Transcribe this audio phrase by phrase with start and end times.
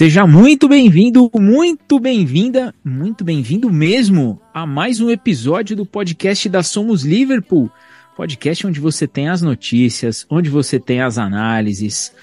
[0.00, 6.62] Seja muito bem-vindo, muito bem-vinda, muito bem-vindo mesmo a mais um episódio do podcast da
[6.62, 7.70] Somos Liverpool.
[8.16, 12.14] Podcast onde você tem as notícias, onde você tem as análises,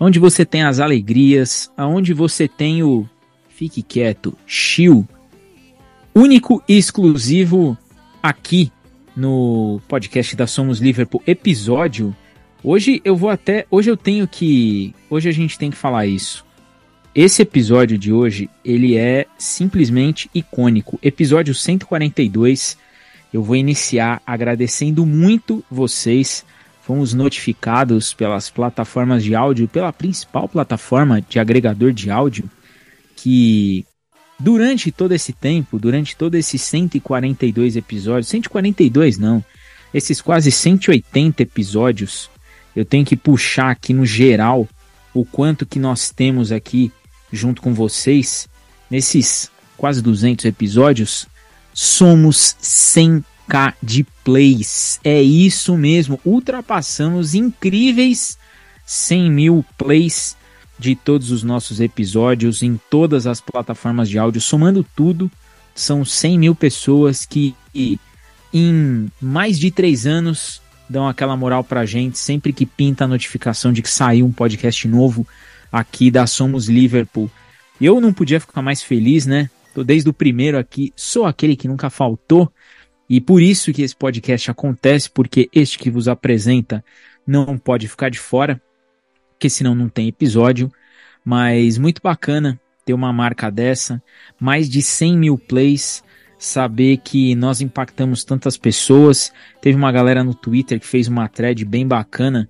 [0.00, 3.06] onde você tem as alegrias, aonde você tem o
[3.50, 5.06] fique quieto, chill,
[6.14, 7.76] único e exclusivo
[8.22, 8.72] aqui
[9.14, 12.16] no podcast da Somos Liverpool episódio.
[12.64, 16.45] Hoje eu vou até, hoje eu tenho que, hoje a gente tem que falar isso.
[17.16, 20.98] Esse episódio de hoje, ele é simplesmente icônico.
[21.02, 22.76] Episódio 142.
[23.32, 26.44] Eu vou iniciar agradecendo muito vocês.
[26.82, 32.50] Fomos notificados pelas plataformas de áudio, pela principal plataforma de agregador de áudio,
[33.16, 33.86] que
[34.38, 39.42] durante todo esse tempo, durante todos esses 142 episódios, 142 não,
[39.94, 42.28] esses quase 180 episódios,
[42.76, 44.68] eu tenho que puxar aqui no geral
[45.14, 46.92] o quanto que nós temos aqui
[47.36, 48.48] junto com vocês
[48.90, 51.26] nesses quase 200 episódios,
[51.72, 54.98] somos 100k de plays.
[55.04, 58.38] É isso mesmo, ultrapassamos incríveis
[58.86, 60.36] 100 mil plays
[60.78, 65.30] de todos os nossos episódios em todas as plataformas de áudio, somando tudo,
[65.74, 67.54] são 100 mil pessoas que
[68.52, 73.72] em mais de três anos dão aquela moral pra gente sempre que pinta a notificação
[73.72, 75.26] de que saiu um podcast novo
[75.70, 77.30] aqui da Somos Liverpool.
[77.80, 79.50] Eu não podia ficar mais feliz, né?
[79.74, 82.50] Tô desde o primeiro aqui, sou aquele que nunca faltou.
[83.08, 86.84] E por isso que esse podcast acontece, porque este que vos apresenta
[87.26, 88.60] não pode ficar de fora,
[89.32, 90.72] porque senão não tem episódio.
[91.24, 94.02] Mas muito bacana ter uma marca dessa,
[94.40, 96.02] mais de 100 mil plays,
[96.38, 99.32] saber que nós impactamos tantas pessoas.
[99.60, 102.48] Teve uma galera no Twitter que fez uma thread bem bacana,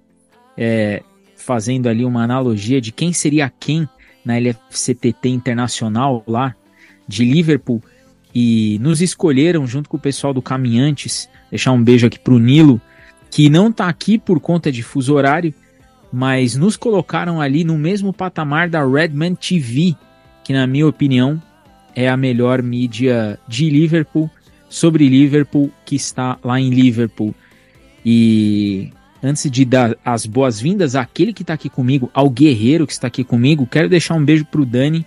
[0.57, 1.03] é,
[1.47, 3.89] fazendo ali uma analogia de quem seria quem
[4.25, 6.57] na LFCTT Internacional lá
[7.07, 7.81] de Liverpool
[8.35, 12.81] e nos escolheram junto com o pessoal do Caminhantes, deixar um beijo aqui pro Nilo,
[13.31, 15.55] que não tá aqui por conta de fuso horário,
[16.13, 19.95] mas nos colocaram ali no mesmo patamar da Redman TV,
[20.43, 21.41] que na minha opinião
[21.95, 24.29] é a melhor mídia de Liverpool
[24.69, 27.33] sobre Liverpool que está lá em Liverpool.
[28.05, 28.91] E
[29.23, 33.25] antes de dar as boas-vindas àquele que está aqui comigo, ao guerreiro que está aqui
[33.25, 35.07] comigo, quero deixar um beijo para o Dani,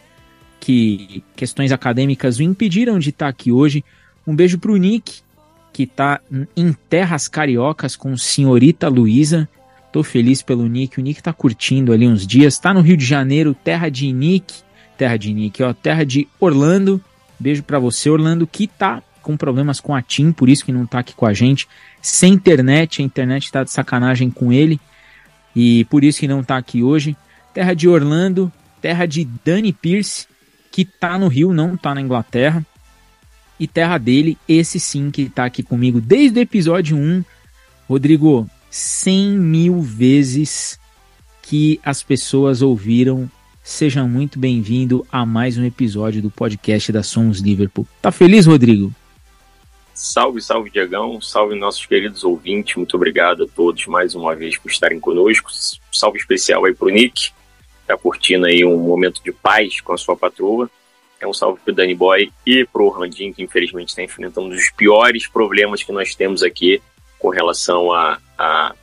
[0.59, 3.84] que questões acadêmicas o impediram de estar tá aqui hoje.
[4.28, 5.22] Um beijo para o Nick,
[5.72, 6.19] que está
[6.56, 9.48] em terras cariocas com senhorita Luísa.
[9.92, 11.00] Tô feliz pelo Nick.
[11.00, 12.59] O Nick tá curtindo ali uns dias.
[12.59, 14.53] Tá no Rio de Janeiro, terra de Nick.
[14.98, 15.74] Terra de Nick, ó.
[15.74, 17.02] Terra de Orlando.
[17.40, 20.88] Beijo para você, Orlando, que tá com problemas com a TIM, por isso que não
[20.88, 21.68] tá aqui com a gente
[22.02, 24.80] sem internet, a internet está de sacanagem com ele
[25.56, 27.16] e por isso que não está aqui hoje.
[27.54, 28.52] Terra de Orlando,
[28.82, 30.26] terra de Danny Pierce,
[30.72, 32.66] que está no Rio, não está na Inglaterra.
[33.60, 37.24] E terra dele, esse sim que está aqui comigo desde o episódio 1.
[37.88, 40.80] Rodrigo, 100 mil vezes
[41.44, 43.30] que as pessoas ouviram.
[43.64, 47.86] Seja muito bem-vindo a mais um episódio do podcast da Sons Liverpool.
[48.02, 48.92] Tá feliz, Rodrigo?
[49.94, 51.20] Salve, salve, Diegão.
[51.22, 52.76] Salve, nossos queridos ouvintes.
[52.76, 55.50] Muito obrigado a todos mais uma vez por estarem conosco.
[55.92, 57.32] Salve especial aí pro Nick,
[57.86, 60.70] tá curtindo aí um momento de paz com a sua patroa.
[61.20, 64.70] É um salve pro Danny Boy e pro Orlandinho, que infelizmente está enfrentando um dos
[64.72, 66.82] piores problemas que nós temos aqui
[67.18, 68.74] com relação a, a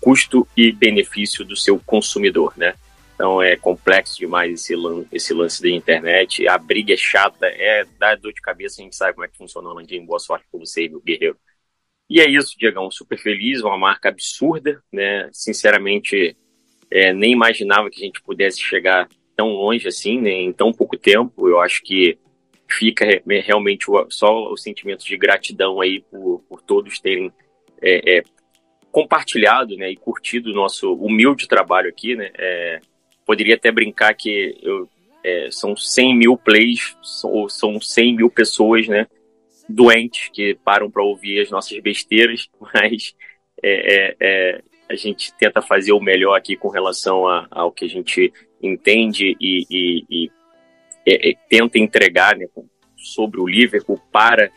[0.00, 2.74] custo e benefício do seu consumidor, né?
[3.20, 6.48] Então é complexo demais esse, lan esse lance da internet.
[6.48, 9.36] A briga é chata, é dá dor de cabeça, a gente sabe como é que
[9.36, 10.06] funciona o Landinho.
[10.06, 11.36] Boa sorte para você, meu guerreiro.
[12.08, 15.28] E é isso, Diegão, super feliz, uma marca absurda, né?
[15.34, 16.34] Sinceramente,
[16.90, 20.30] é, nem imaginava que a gente pudesse chegar tão longe assim, né?
[20.30, 21.46] em tão pouco tempo.
[21.46, 22.18] Eu acho que
[22.66, 23.04] fica
[23.44, 27.30] realmente só o sentimento de gratidão aí por, por todos terem
[27.82, 28.22] é, é,
[28.90, 32.30] compartilhado né, e curtido o nosso humilde trabalho aqui, né?
[32.38, 32.80] É,
[33.30, 34.88] poderia até brincar que eu,
[35.22, 39.06] é, são 100 mil plays, ou são 100 mil pessoas, né,
[39.68, 43.14] doentes que param para ouvir as nossas besteiras, mas
[43.62, 47.84] é, é, é, a gente tenta fazer o melhor aqui com relação a, ao que
[47.84, 50.30] a gente entende e, e, e
[51.06, 52.48] é, é, tenta entregar né,
[52.96, 54.50] sobre o Liverpool para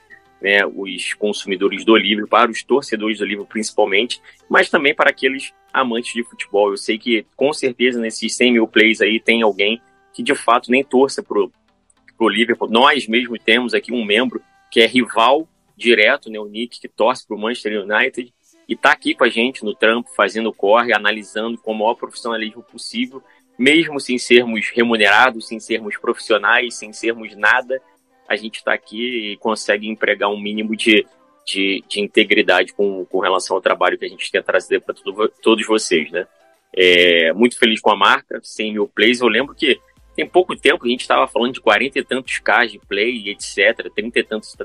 [0.43, 5.53] né, os consumidores do livro, para os torcedores do livro principalmente, mas também para aqueles
[5.73, 6.71] amantes de futebol.
[6.71, 9.81] Eu sei que com certeza nesses 100 mil plays aí tem alguém
[10.13, 11.49] que de fato nem torça pro,
[12.17, 12.69] pro Liverpool.
[12.69, 15.47] Nós mesmo temos aqui um membro que é rival
[15.77, 18.33] direto, né, o Nick, que torce pro Manchester United
[18.67, 22.61] e está aqui com a gente no trampo, fazendo corre, analisando com o maior profissionalismo
[22.61, 23.23] possível,
[23.57, 27.81] mesmo sem sermos remunerados, sem sermos profissionais, sem sermos nada,
[28.33, 31.05] a gente está aqui e consegue empregar um mínimo de,
[31.45, 34.95] de, de integridade com, com relação ao trabalho que a gente quer trazer para
[35.41, 36.27] todos vocês, né?
[36.75, 39.21] É, muito feliz com a marca, 100 mil plays.
[39.21, 39.79] Eu lembro que
[40.15, 43.89] tem pouco tempo a gente estava falando de 40 e tantos Ks de play, etc.,
[43.93, 44.57] 30 e tantos,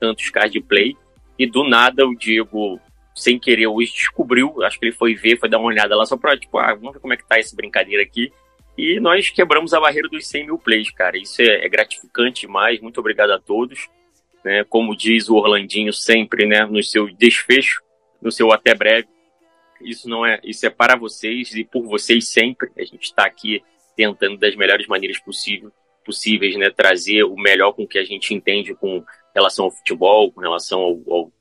[0.00, 0.96] tantos Ks de play,
[1.38, 2.80] e do nada o Diego,
[3.14, 6.16] sem querer, hoje descobriu, acho que ele foi ver, foi dar uma olhada lá só
[6.16, 8.32] para, tipo, ah, vamos ver como é que tá essa brincadeira aqui.
[8.76, 11.16] E nós quebramos a barreira dos 100 mil plays, cara.
[11.16, 12.80] Isso é, é gratificante demais.
[12.80, 13.88] Muito obrigado a todos.
[14.44, 14.64] Né?
[14.64, 16.66] Como diz o Orlandinho sempre, né?
[16.66, 17.80] No seu desfecho,
[18.20, 19.08] no seu até breve.
[19.80, 22.70] Isso não é, isso é para vocês e por vocês sempre.
[22.76, 23.62] A gente está aqui
[23.96, 25.70] tentando das melhores maneiras possível,
[26.04, 26.68] possíveis, né?
[26.70, 29.04] Trazer o melhor com que a gente entende com
[29.34, 31.32] relação ao futebol, com relação ao, ao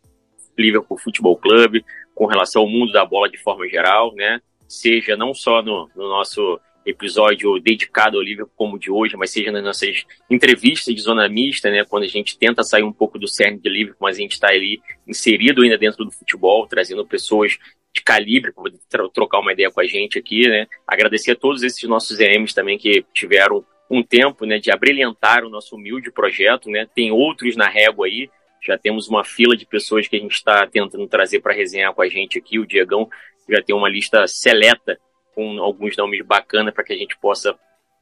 [0.57, 1.83] Liverpool Futebol Clube,
[2.13, 4.39] com relação ao mundo da bola de forma geral, né?
[4.68, 9.31] Seja não só no, no nosso episódio dedicado ao Liverpool como o de hoje, mas
[9.31, 13.18] seja nas nossas entrevistas de zona mista, né, quando a gente tenta sair um pouco
[13.18, 17.06] do cerne de Liverpool, mas a gente está ali inserido ainda dentro do futebol, trazendo
[17.06, 17.57] pessoas
[17.95, 18.51] de calibre
[18.89, 20.68] para trocar uma ideia com a gente aqui, né.
[20.88, 25.50] Agradecer a todos esses nossos EMs também que tiveram um tempo, né, de abrilhantar o
[25.50, 26.88] nosso humilde projeto, né.
[26.94, 28.29] Tem outros na régua aí,
[28.65, 32.01] já temos uma fila de pessoas que a gente está tentando trazer para resenhar com
[32.01, 32.57] a gente aqui.
[32.57, 33.09] O Diegão
[33.50, 34.97] já tem uma lista seleta
[35.33, 37.56] com alguns nomes bacanas para que a gente possa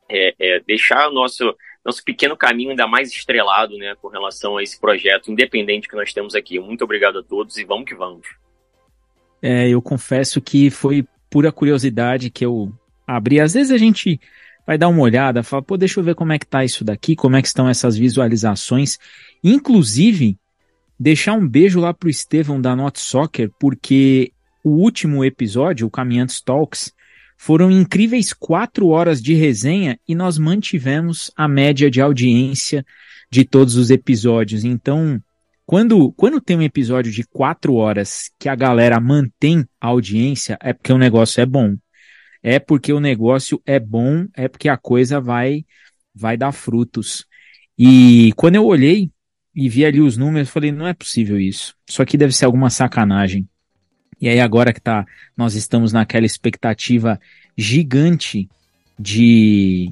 [0.10, 4.64] é, é, deixar o nosso, nosso pequeno caminho ainda mais estrelado né, com relação a
[4.64, 6.60] esse projeto independente que nós temos aqui.
[6.60, 8.28] Muito obrigado a todos e vamos que vamos.
[9.42, 12.72] É, eu confesso que foi pura curiosidade que eu
[13.08, 13.40] abri.
[13.40, 14.20] Às vezes a gente
[14.68, 17.16] vai dar uma olhada, fala, pô, deixa eu ver como é que tá isso daqui,
[17.16, 19.00] como é que estão essas visualizações.
[19.44, 20.38] Inclusive,
[21.00, 24.32] deixar um beijo lá pro Estevão da Not Soccer, porque
[24.64, 26.94] o último episódio, o Caminhantes Talks,
[27.44, 32.86] foram incríveis quatro horas de resenha e nós mantivemos a média de audiência
[33.32, 34.64] de todos os episódios.
[34.64, 35.20] Então,
[35.66, 40.72] quando, quando tem um episódio de quatro horas que a galera mantém a audiência, é
[40.72, 41.76] porque o negócio é bom.
[42.44, 45.66] É porque o negócio é bom, é porque a coisa vai,
[46.14, 47.26] vai dar frutos.
[47.76, 49.10] E quando eu olhei
[49.56, 51.74] e vi ali os números, eu falei, não é possível isso.
[51.90, 53.50] Isso aqui deve ser alguma sacanagem.
[54.22, 57.20] E aí agora que tá, nós estamos naquela expectativa
[57.58, 58.48] gigante
[58.98, 59.92] de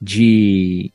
[0.00, 0.92] de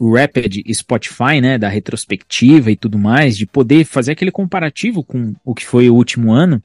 [0.00, 5.54] Rapid Spotify, né, da retrospectiva e tudo mais, de poder fazer aquele comparativo com o
[5.54, 6.62] que foi o último ano,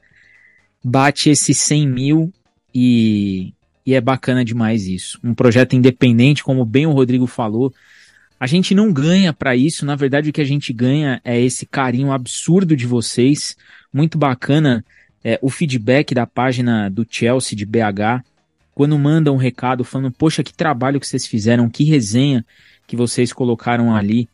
[0.82, 2.32] bate esses 100 mil
[2.74, 3.52] e,
[3.84, 5.18] e é bacana demais isso.
[5.22, 7.72] Um projeto independente, como bem o Rodrigo falou,
[8.40, 11.64] a gente não ganha para isso, na verdade o que a gente ganha é esse
[11.64, 13.56] carinho absurdo de vocês,
[13.92, 14.84] muito bacana
[15.24, 18.24] é, o feedback da página do Chelsea de BH,
[18.74, 22.44] quando manda um recado falando, poxa, que trabalho que vocês fizeram, que resenha
[22.86, 24.28] que vocês colocaram ali,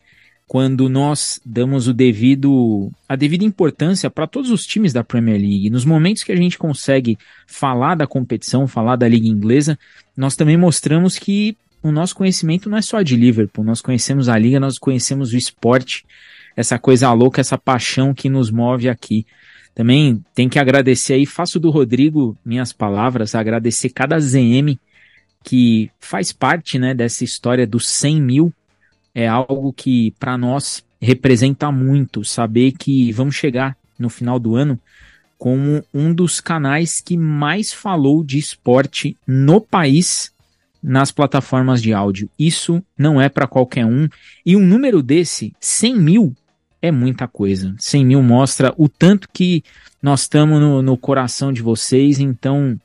[0.49, 5.69] quando nós damos o devido, a devida importância para todos os times da Premier League.
[5.69, 9.79] Nos momentos que a gente consegue falar da competição, falar da Liga Inglesa,
[10.17, 14.39] nós também mostramos que o nosso conhecimento não é só de Liverpool, nós conhecemos a
[14.39, 16.07] Liga, nós conhecemos o esporte,
[16.57, 19.27] essa coisa louca, essa paixão que nos move aqui.
[19.79, 24.77] Também tem que agradecer aí, faço do Rodrigo minhas palavras, agradecer cada ZM
[25.45, 28.53] que faz parte né, dessa história dos 100 mil.
[29.15, 34.81] É algo que para nós representa muito saber que vamos chegar no final do ano
[35.39, 40.33] como um dos canais que mais falou de esporte no país
[40.83, 42.29] nas plataformas de áudio.
[42.37, 44.09] Isso não é para qualquer um.
[44.45, 46.37] E um número desse, 100 mil,
[46.81, 47.75] é muita coisa.
[47.79, 49.63] 100 mil mostra o tanto que
[50.03, 52.79] nós estamos no, no coração de vocês, então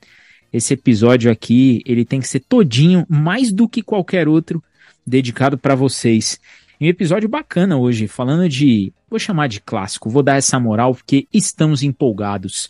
[0.51, 4.63] esse episódio aqui, ele tem que ser todinho, mais do que qualquer outro,
[5.05, 6.39] dedicado para vocês.
[6.79, 10.93] E um episódio bacana hoje, falando de, vou chamar de clássico, vou dar essa moral
[10.93, 12.69] porque estamos empolgados.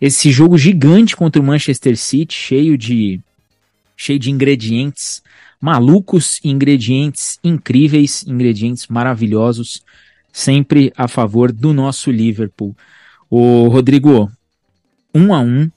[0.00, 3.20] Esse jogo gigante contra o Manchester City, cheio de
[3.96, 5.22] cheio de ingredientes
[5.60, 9.82] malucos, ingredientes incríveis, ingredientes maravilhosos
[10.34, 12.76] sempre a favor do nosso Liverpool.
[13.30, 14.28] O Rodrigo,
[15.14, 15.70] um a um,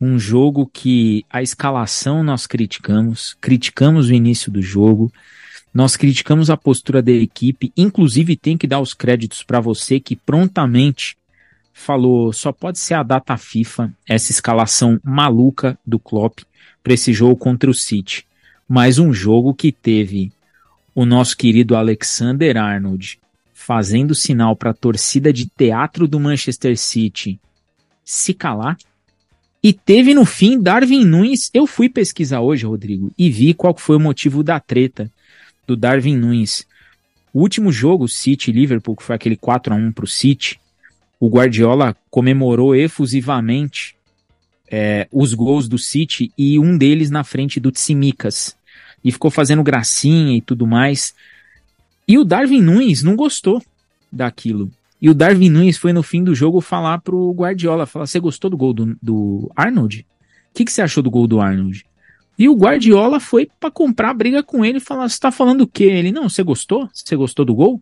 [0.00, 5.12] um jogo que a escalação nós criticamos, criticamos o início do jogo,
[5.72, 10.16] nós criticamos a postura da equipe, inclusive tem que dar os créditos para você que
[10.16, 11.14] prontamente
[11.74, 16.40] falou, só pode ser a data FIFA, essa escalação maluca do Klopp
[16.82, 18.26] para esse jogo contra o City.
[18.66, 20.32] Mais um jogo que teve
[20.94, 23.19] o nosso querido Alexander Arnold
[23.60, 27.38] fazendo sinal para a torcida de teatro do Manchester City
[28.02, 28.78] se calar,
[29.62, 31.50] E teve no fim Darwin Nunes.
[31.52, 35.12] Eu fui pesquisar hoje, Rodrigo, e vi qual foi o motivo da treta
[35.66, 36.66] do Darwin Nunes.
[37.34, 40.58] O último jogo, City Liverpool, que foi aquele 4 a 1 pro City,
[41.20, 43.94] o Guardiola comemorou efusivamente
[44.70, 48.56] é, os gols do City e um deles na frente do Tsimikas.
[49.04, 51.14] E ficou fazendo gracinha e tudo mais.
[52.10, 53.62] E o Darwin Nunes não gostou
[54.10, 54.68] daquilo.
[55.00, 58.50] E o Darwin Nunes foi no fim do jogo falar pro Guardiola, falar, você gostou
[58.50, 60.04] do gol do, do Arnold?
[60.50, 61.86] O que, que você achou do gol do Arnold?
[62.36, 65.68] E o Guardiola foi para comprar briga com ele e falar, você tá falando o
[65.68, 65.84] quê?
[65.84, 66.90] Ele, não, você gostou?
[66.92, 67.80] Você gostou do gol?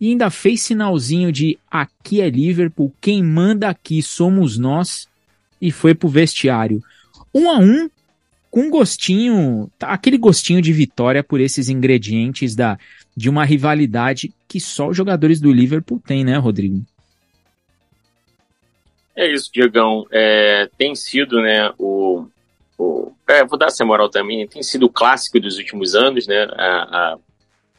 [0.00, 5.08] E ainda fez sinalzinho de aqui é Liverpool, quem manda aqui somos nós.
[5.60, 6.80] E foi pro vestiário.
[7.34, 7.90] Um a um,
[8.50, 12.78] com gostinho, tá, aquele gostinho de vitória por esses ingredientes da
[13.18, 16.86] de uma rivalidade que só os jogadores do Liverpool têm, né, Rodrigo?
[19.16, 20.06] É isso, Diegão.
[20.12, 22.28] É, tem sido, né, o,
[22.78, 26.44] o é, vou dar essa moral também, tem sido o clássico dos últimos anos, né,
[26.52, 27.18] a, a,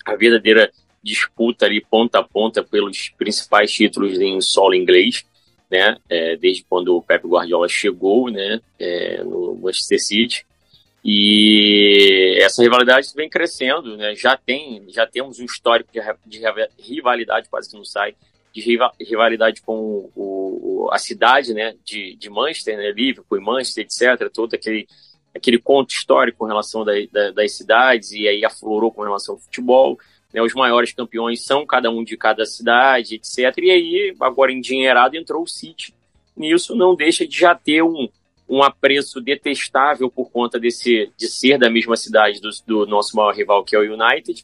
[0.08, 0.70] a verdadeira
[1.02, 5.26] disputa ali ponta a ponta pelos principais títulos em solo inglês,
[5.72, 10.46] né, é, desde quando o Pep Guardiola chegou, né, é, no Manchester City.
[11.04, 14.14] E essa rivalidade vem crescendo, né?
[14.16, 16.42] Já tem, já temos um histórico de, de
[16.78, 18.16] rivalidade, quase que não sai,
[18.54, 18.62] de
[19.00, 21.76] rivalidade com o, a cidade, né?
[21.86, 22.92] De, de Manchester, né?
[22.92, 24.30] Liverpool, Manchester, etc.
[24.32, 24.88] Todo aquele
[25.34, 29.42] aquele conto histórico com relação da, da, das cidades e aí aflorou com relação ao
[29.42, 29.98] futebol.
[30.34, 33.58] Né, os maiores campeões são cada um de cada cidade, etc.
[33.58, 35.94] E aí, agora endinheirado, entrou o City.
[36.36, 38.08] Nisso não deixa de já ter um,
[38.50, 43.34] um apreço detestável por conta desse de ser da mesma cidade do, do nosso maior
[43.34, 44.44] rival, que é o United.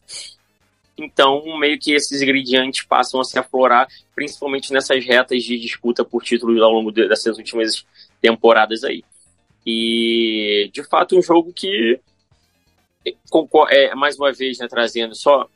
[0.98, 6.24] Então, meio que esses ingredientes passam a se aflorar, principalmente nessas retas de disputa por
[6.24, 7.86] títulos ao longo dessas últimas
[8.22, 9.04] temporadas aí.
[9.66, 12.00] E, de fato, um jogo que,
[13.72, 15.50] é, mais uma vez, né, trazendo só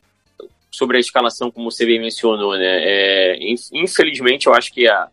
[0.72, 3.38] sobre a escalação, como você bem mencionou, né, é,
[3.72, 5.10] infelizmente, eu acho que a,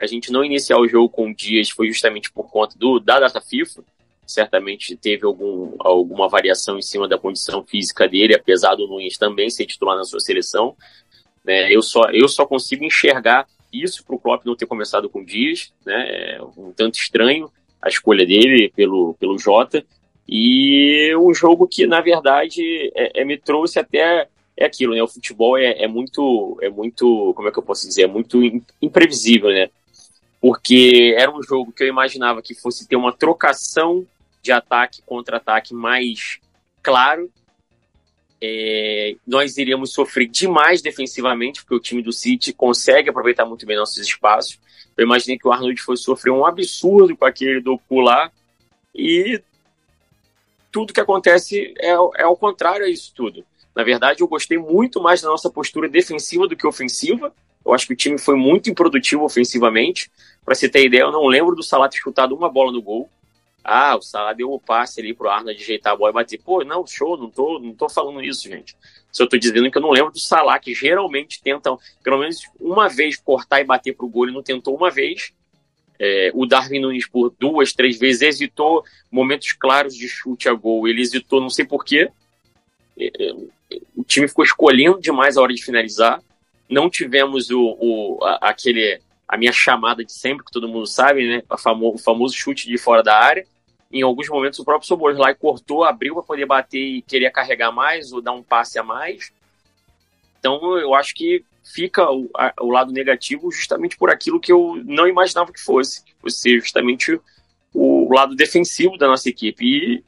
[0.00, 3.40] a gente não iniciar o jogo com Dias foi justamente por conta do, da data
[3.40, 3.82] FIFA.
[4.26, 9.48] Certamente teve algum, alguma variação em cima da condição física dele, apesar do Nunes também
[9.48, 10.76] ser titular na sua seleção.
[11.44, 11.72] Né?
[11.72, 15.72] Eu, só, eu só consigo enxergar isso para o Klopp não ter começado com Dias,
[15.84, 16.36] né?
[16.36, 17.50] É um tanto estranho
[17.80, 19.84] a escolha dele pelo, pelo Jota.
[20.28, 25.02] E um jogo que, na verdade, é, é, me trouxe até é aquilo, né?
[25.02, 28.40] O futebol é, é, muito, é muito, como é que eu posso dizer, é muito
[28.80, 29.68] imprevisível, né?
[30.40, 34.06] Porque era um jogo que eu imaginava que fosse ter uma trocação
[34.42, 36.38] de ataque contra ataque mais
[36.82, 37.30] claro.
[38.40, 43.76] É, nós iríamos sofrer demais defensivamente, porque o time do City consegue aproveitar muito bem
[43.76, 44.60] nossos espaços.
[44.96, 48.32] Eu imaginei que o Arnold fosse sofrer um absurdo com aquele do pular
[48.94, 49.42] e
[50.70, 53.44] tudo que acontece é, é ao contrário a isso tudo.
[53.74, 57.34] Na verdade, eu gostei muito mais da nossa postura defensiva do que ofensiva.
[57.66, 60.08] Eu acho que o time foi muito improdutivo ofensivamente.
[60.44, 63.10] Para você ter ideia, eu não lembro do Salah ter chutado uma bola no gol.
[63.64, 66.38] Ah, o Salah deu o passe ali pro Arnold ajeitar a bola e bater.
[66.38, 68.76] Pô, não, show, não tô, não tô falando isso, gente.
[69.10, 72.88] Só tô dizendo que eu não lembro do Salah, que geralmente tentam, pelo menos uma
[72.88, 74.26] vez, cortar e bater pro gol.
[74.26, 75.32] Ele não tentou uma vez.
[75.98, 80.86] É, o Darwin Nunes, por duas, três vezes, hesitou momentos claros de chute a gol.
[80.86, 82.08] Ele hesitou, não sei porquê.
[82.96, 83.34] É, é,
[83.96, 86.22] o time ficou escolhendo demais a hora de finalizar.
[86.68, 91.26] Não tivemos o, o a, aquele a minha chamada de sempre, que todo mundo sabe,
[91.26, 91.42] né?
[91.50, 93.46] O famoso chute de fora da área.
[93.90, 97.72] Em alguns momentos o próprio Sobor lá cortou, abriu para poder bater e queria carregar
[97.72, 99.32] mais ou dar um passe a mais.
[100.38, 104.80] Então eu acho que fica o, a, o lado negativo justamente por aquilo que eu
[104.84, 107.20] não imaginava que fosse, que fosse justamente
[107.74, 109.64] o lado defensivo da nossa equipe.
[109.64, 110.04] E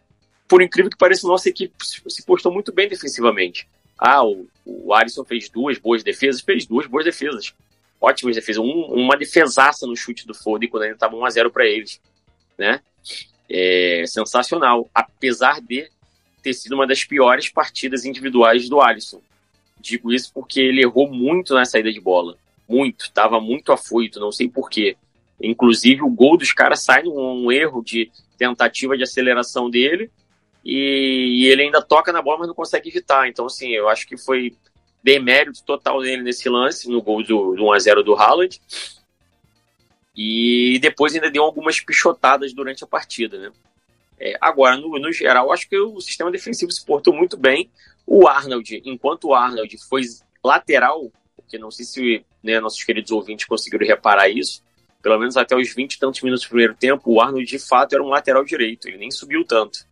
[0.46, 3.68] por incrível que pareça, nossa equipe se postou muito bem defensivamente.
[3.98, 7.52] Ah, o, o Alisson fez duas boas defesas, fez duas boas defesas
[8.00, 8.62] ótimas defesas.
[8.62, 12.00] Um, uma defesaça no chute do Foden quando ainda estava 1x0 para eles.
[12.56, 12.80] Né?
[13.48, 14.88] É sensacional.
[14.94, 15.88] Apesar de
[16.42, 19.20] ter sido uma das piores partidas individuais do Alisson.
[19.80, 22.36] Digo isso porque ele errou muito na saída de bola.
[22.68, 23.06] Muito.
[23.06, 24.96] Estava muito afoito, não sei porquê.
[25.40, 30.10] Inclusive, o gol dos caras sai num um erro de tentativa de aceleração dele.
[30.64, 33.28] E, e, ele ainda toca na bola, mas não consegue evitar.
[33.28, 34.54] Então, assim, eu acho que foi
[35.02, 38.60] demérito total nele nesse lance, no gol do, do 1x0 do Haaland.
[40.16, 43.52] E depois ainda deu algumas pichotadas durante a partida, né?
[44.20, 47.70] É, agora, no, no geral, acho que o sistema defensivo se portou muito bem.
[48.04, 50.02] O Arnold, enquanto o Arnold foi
[50.42, 54.62] lateral, porque não sei se né, nossos queridos ouvintes conseguiram reparar isso,
[55.00, 57.94] pelo menos até os 20 e tantos minutos do primeiro tempo, o Arnold de fato
[57.94, 59.86] era um lateral direito, ele nem subiu tanto.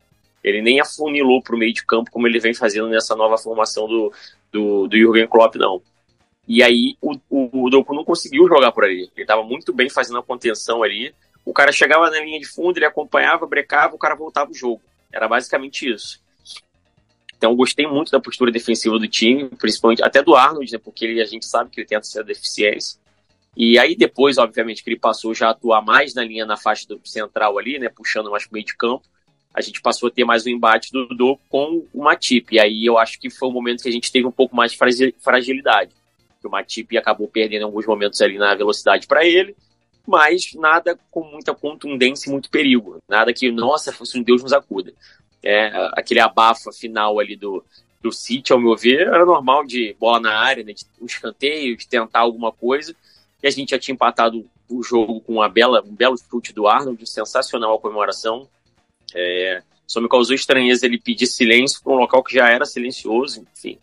[0.46, 3.88] Ele nem afunilou para o meio de campo como ele vem fazendo nessa nova formação
[3.88, 4.12] do,
[4.52, 5.82] do, do Jürgen Klopp, não.
[6.46, 9.10] E aí o, o, o Doku não conseguiu jogar por ali.
[9.16, 11.12] Ele estava muito bem fazendo a contenção ali.
[11.44, 14.80] O cara chegava na linha de fundo, ele acompanhava, brecava, o cara voltava o jogo.
[15.12, 16.22] Era basicamente isso.
[17.36, 21.20] Então gostei muito da postura defensiva do time, principalmente até do Arnold, né, porque ele,
[21.20, 23.00] a gente sabe que ele tem essa deficiência.
[23.56, 26.86] E aí depois, obviamente, que ele passou já a atuar mais na linha na faixa
[26.86, 29.02] do central ali, né, puxando mais pro meio de campo,
[29.56, 32.54] a gente passou a ter mais um embate do Dudu com o Matip.
[32.54, 34.72] E aí eu acho que foi um momento que a gente teve um pouco mais
[34.72, 35.92] de fragilidade.
[36.44, 39.56] O Matip acabou perdendo alguns momentos ali na velocidade para ele,
[40.06, 42.98] mas nada com muita contundência e muito perigo.
[43.08, 44.92] Nada que, nossa, fosse um Deus nos acuda.
[45.42, 47.64] É, aquele abafa final ali do,
[48.02, 51.78] do City, ao meu ver, era normal de bola na área, né, de um escanteio,
[51.78, 52.94] de tentar alguma coisa.
[53.42, 56.68] E a gente já tinha empatado o jogo com uma bela, um belo chute do
[56.68, 58.46] Arnold, sensacional a comemoração.
[59.16, 63.46] É, só me causou estranheza ele pedir silêncio para um local que já era silencioso,
[63.56, 63.78] enfim.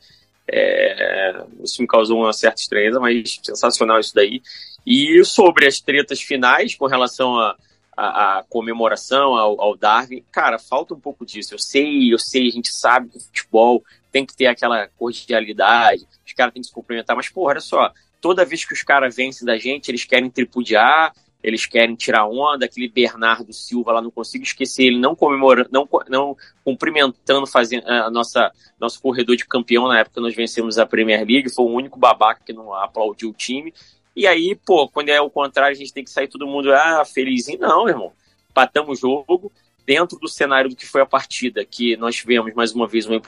[0.47, 4.41] É, isso me causou uma certa estranheza, mas sensacional isso daí.
[4.85, 7.55] E sobre as tretas finais com relação a,
[7.95, 11.53] a, a comemoração ao, ao, Darwin, cara, falta um pouco disso.
[11.53, 16.05] Eu sei, eu sei, a gente sabe que o futebol tem que ter aquela cordialidade,
[16.25, 19.15] os caras têm que se cumprimentar, mas, porra, olha só, toda vez que os caras
[19.15, 21.13] vencem da gente, eles querem tripudiar,
[21.43, 25.87] eles querem tirar onda, aquele Bernardo Silva lá, não consigo esquecer ele não comemorando, não,
[26.07, 30.85] não cumprimentando fazendo a nossa nosso corredor de campeão na época que nós vencemos a
[30.85, 33.73] Premier League, foi o único babaca que não aplaudiu o time.
[34.15, 37.03] E aí, pô, quando é o contrário, a gente tem que sair todo mundo ah,
[37.03, 37.59] felizinho.
[37.59, 38.13] Não, irmão.
[38.53, 39.51] Patamos o jogo
[39.85, 43.19] dentro do cenário do que foi a partida, que nós tivemos mais uma vez uma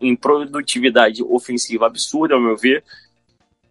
[0.00, 2.84] improdutividade ofensiva absurda, ao meu ver.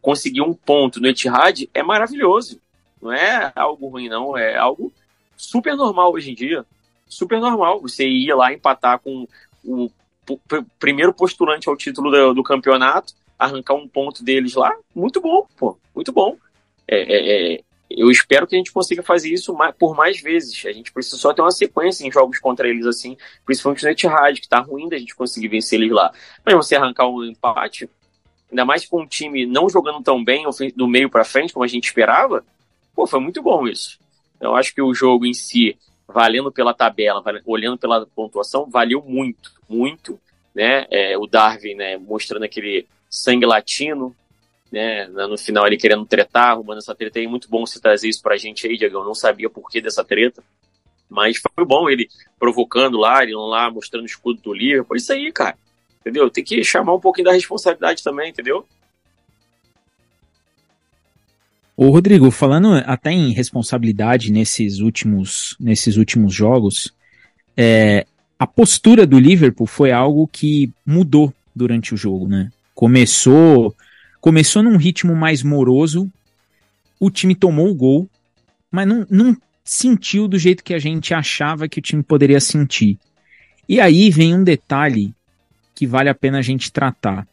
[0.01, 2.59] Conseguir um ponto no Etihad é maravilhoso.
[3.03, 4.37] Não é algo ruim, não.
[4.37, 4.91] É algo
[5.35, 6.65] super normal hoje em dia.
[7.07, 7.81] Super normal.
[7.81, 9.27] Você ia lá empatar com
[9.63, 9.91] o
[10.79, 14.73] primeiro postulante ao título do, do campeonato, arrancar um ponto deles lá.
[14.95, 15.77] Muito bom, pô.
[15.93, 16.37] Muito bom.
[16.87, 20.65] É, é, é, eu espero que a gente consiga fazer isso por mais vezes.
[20.65, 24.39] A gente precisa só ter uma sequência em jogos contra eles, assim, principalmente no Etihad,
[24.39, 26.11] que tá ruim da gente conseguir vencer eles lá.
[26.45, 27.89] Mas você arrancar um empate,
[28.49, 31.67] ainda mais com um time não jogando tão bem do meio para frente, como a
[31.67, 32.43] gente esperava,
[32.95, 33.99] Pô, foi muito bom isso.
[34.39, 35.77] Eu acho que o jogo em si,
[36.07, 40.19] valendo pela tabela, olhando pela pontuação, valeu muito, muito.
[40.53, 40.85] Né?
[40.91, 44.15] É, o Darwin né, mostrando aquele sangue latino,
[44.71, 47.27] né, no final ele querendo tretar, arrumando essa treta aí.
[47.27, 48.97] Muito bom você trazer isso pra gente aí, Diego.
[48.97, 50.43] Eu não sabia por que dessa treta.
[51.09, 54.97] Mas foi bom ele provocando lá, ele lá mostrando o escudo do Liverpool.
[54.97, 55.55] Isso aí, cara.
[56.01, 56.29] Entendeu?
[56.29, 58.67] Tem que chamar um pouquinho da responsabilidade também, entendeu?
[61.75, 66.93] Ô Rodrigo, falando até em responsabilidade nesses últimos, nesses últimos jogos,
[67.57, 68.05] é,
[68.37, 72.51] a postura do Liverpool foi algo que mudou durante o jogo, né?
[72.75, 73.75] Começou,
[74.21, 76.11] começou num ritmo mais moroso,
[76.99, 78.09] o time tomou o gol,
[78.71, 82.99] mas não, não sentiu do jeito que a gente achava que o time poderia sentir.
[83.67, 85.13] E aí vem um detalhe
[85.73, 87.27] que vale a pena a gente tratar,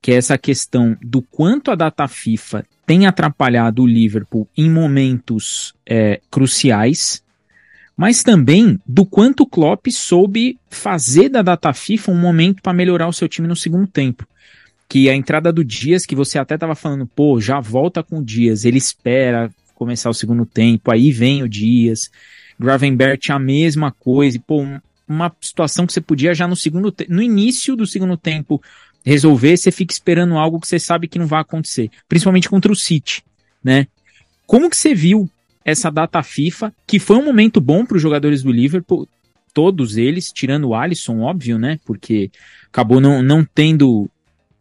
[0.00, 5.74] que é essa questão do quanto a data FIFA tem atrapalhado o Liverpool em momentos
[5.86, 7.22] é, cruciais,
[7.96, 13.06] mas também do quanto o Klopp soube fazer da data FIFA um momento para melhorar
[13.08, 14.26] o seu time no segundo tempo.
[14.88, 18.24] Que a entrada do Dias, que você até estava falando, pô, já volta com o
[18.24, 22.10] Dias, ele espera começar o segundo tempo, aí vem o Dias.
[22.58, 24.66] Gravenbert a mesma coisa, e, pô,
[25.06, 28.62] uma situação que você podia já no segundo no início do segundo tempo
[29.04, 32.76] resolver, você fica esperando algo que você sabe que não vai acontecer, principalmente contra o
[32.76, 33.22] City,
[33.62, 33.86] né?
[34.46, 35.28] Como que você viu
[35.64, 39.08] essa data FIFA, que foi um momento bom para os jogadores do Liverpool,
[39.52, 41.78] todos eles, tirando o Alisson, óbvio, né?
[41.84, 42.30] Porque
[42.66, 44.08] acabou não, não tendo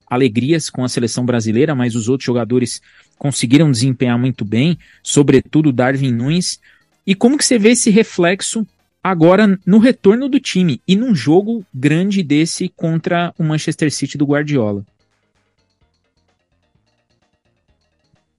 [0.09, 2.81] alegrias com a seleção brasileira, mas os outros jogadores
[3.17, 6.59] conseguiram desempenhar muito bem, sobretudo Darwin Nunes.
[7.05, 8.65] E como que você vê esse reflexo
[9.03, 14.25] agora no retorno do time e num jogo grande desse contra o Manchester City do
[14.25, 14.85] Guardiola.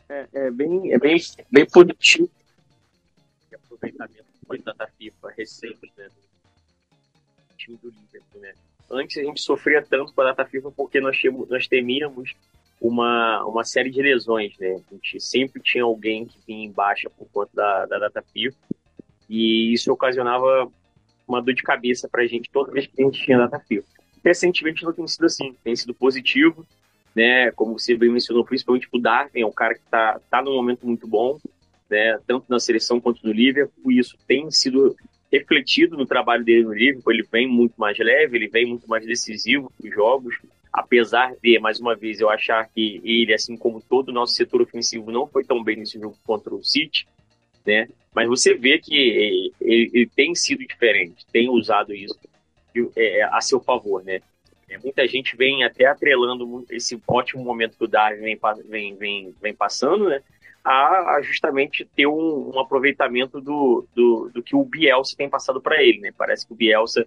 [0.08, 1.16] É, é bem, é bem,
[1.50, 2.28] bem positivo
[3.50, 8.52] o aproveitamento foi da FIFA recente, né, do time do Liverpool, né.
[8.90, 12.34] Antes a gente sofria tanto com a data FIFA porque nós, tínhamos, nós temíamos
[12.80, 14.82] uma, uma série de lesões, né?
[14.90, 18.56] A gente sempre tinha alguém que vinha em baixa por conta da, da data FIFA
[19.30, 20.70] e isso ocasionava
[21.26, 23.84] uma dor de cabeça para a gente toda vez que a gente tinha data frio.
[24.24, 26.66] Recentemente não tem sido assim, tem sido positivo,
[27.14, 27.52] né?
[27.52, 30.84] Como você bem mencionou, principalmente o Darwin, é um cara que está tá num momento
[30.84, 31.38] muito bom.
[31.88, 34.96] né, tanto na seleção quanto no Liverpool, isso tem sido
[35.30, 37.12] refletido no trabalho dele no Liverpool.
[37.12, 40.36] Ele vem muito mais leve, ele vem muito mais decisivo nos jogos,
[40.72, 44.62] apesar de, mais uma vez, eu achar que ele, assim como todo o nosso setor
[44.62, 47.06] ofensivo, não foi tão bem nesse jogo contra o City,
[47.66, 47.88] né?
[48.14, 52.18] Mas você vê que ele, ele tem sido diferente, tem usado isso
[52.96, 54.20] é, a seu favor, né?
[54.68, 59.34] É, muita gente vem até atrelando esse ótimo momento que o Darwin vem, vem, vem,
[59.40, 60.22] vem passando, né?
[60.62, 65.60] A, a justamente ter um, um aproveitamento do, do, do, que o Bielsa tem passado
[65.60, 66.12] para ele, né?
[66.16, 67.06] Parece que o Bielsa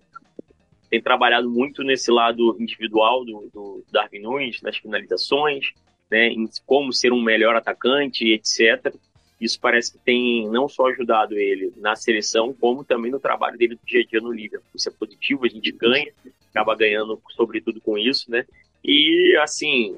[0.89, 5.71] tem trabalhado muito nesse lado individual do, do Darwin Nunes, nas finalizações,
[6.11, 6.27] né?
[6.27, 8.93] Em como ser um melhor atacante, etc.
[9.43, 13.75] Isso parece que tem não só ajudado ele na seleção, como também no trabalho dele
[13.75, 14.69] do dia a dia no Liverpool.
[14.73, 16.11] Isso é positivo, a gente ganha,
[16.49, 18.45] acaba ganhando sobretudo com isso, né?
[18.83, 19.95] E, assim,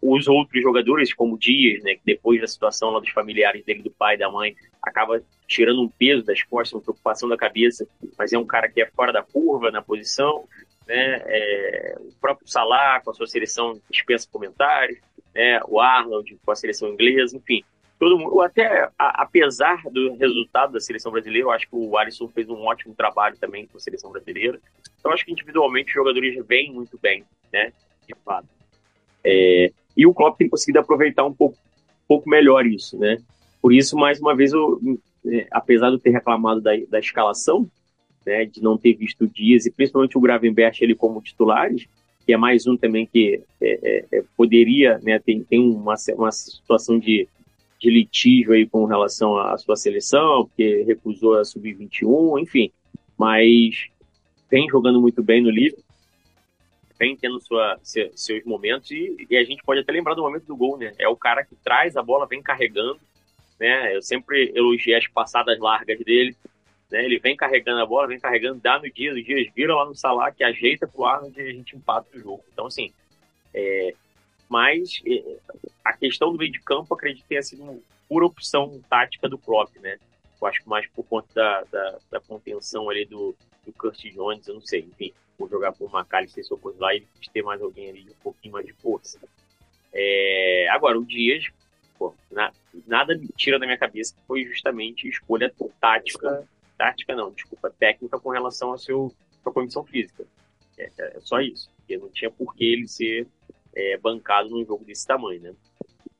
[0.00, 3.82] os outros jogadores, como o Dias, né, que depois da situação lá dos familiares dele,
[3.82, 7.86] do pai da mãe, acaba tirando um peso das costas, uma preocupação da cabeça,
[8.18, 10.44] mas é um cara que é fora da curva na posição,
[10.86, 11.22] né?
[11.26, 14.98] É, o próprio Salah com a sua seleção dispensa comentários,
[15.34, 15.60] né?
[15.68, 17.62] O Arnold com a seleção inglesa, enfim,
[18.02, 22.26] todo mundo, até a, apesar do resultado da seleção brasileira, eu acho que o Alisson
[22.26, 24.58] fez um ótimo trabalho também com a seleção brasileira.
[24.98, 27.72] Então, acho que individualmente os jogadores vêm muito bem, né?
[28.04, 28.48] De fato.
[29.22, 33.18] É, e o Klopp tem conseguido aproveitar um pouco, um pouco melhor isso, né?
[33.60, 34.80] Por isso, mais uma vez, eu,
[35.24, 37.70] é, apesar de eu ter reclamado da, da escalação,
[38.26, 41.86] né, de não ter visto o Dias e principalmente o Gravenberch ele como titulares,
[42.26, 46.32] que é mais um também que é, é, é poderia, né, tem, tem uma, uma
[46.32, 47.28] situação de
[47.82, 52.70] de litígio aí com relação à sua seleção, porque recusou a sub-21, enfim.
[53.18, 53.88] Mas
[54.48, 55.82] vem jogando muito bem no livro,
[56.96, 60.56] vem tendo sua, seus momentos e, e, a gente pode até lembrar do momento do
[60.56, 60.92] gol, né?
[60.96, 63.00] É o cara que traz a bola, vem carregando,
[63.58, 63.96] né?
[63.96, 66.36] Eu sempre elogiei as passadas largas dele,
[66.88, 67.04] né?
[67.04, 69.96] Ele vem carregando a bola, vem carregando, dá no dia, os dias vira lá no
[69.96, 72.44] Salah, que ajeita pro Arnold e a gente empata o jogo.
[72.52, 72.92] Então, assim,
[73.52, 73.92] é,
[74.52, 75.38] mas é,
[75.82, 79.74] a questão do meio de campo, acredito que tenha sido pura opção tática do Klopp,
[79.76, 79.96] né?
[80.38, 83.34] Eu acho que mais por conta da, da, da contenção ali do,
[83.64, 87.06] do Curtis Jones, eu não sei, enfim, vou jogar por McAllister ou coisa lá e
[87.32, 89.18] ter mais alguém ali um pouquinho mais de força.
[89.90, 91.46] É, agora, o Dias,
[91.98, 92.52] pô, na,
[92.86, 98.20] nada me tira da minha cabeça que foi justamente escolha tática, tática não, desculpa, técnica
[98.20, 99.10] com relação à sua
[99.44, 100.26] condição física.
[100.76, 103.26] É, é, só isso, porque não tinha por que ele ser
[103.74, 105.54] é, bancado num jogo desse tamanho, né?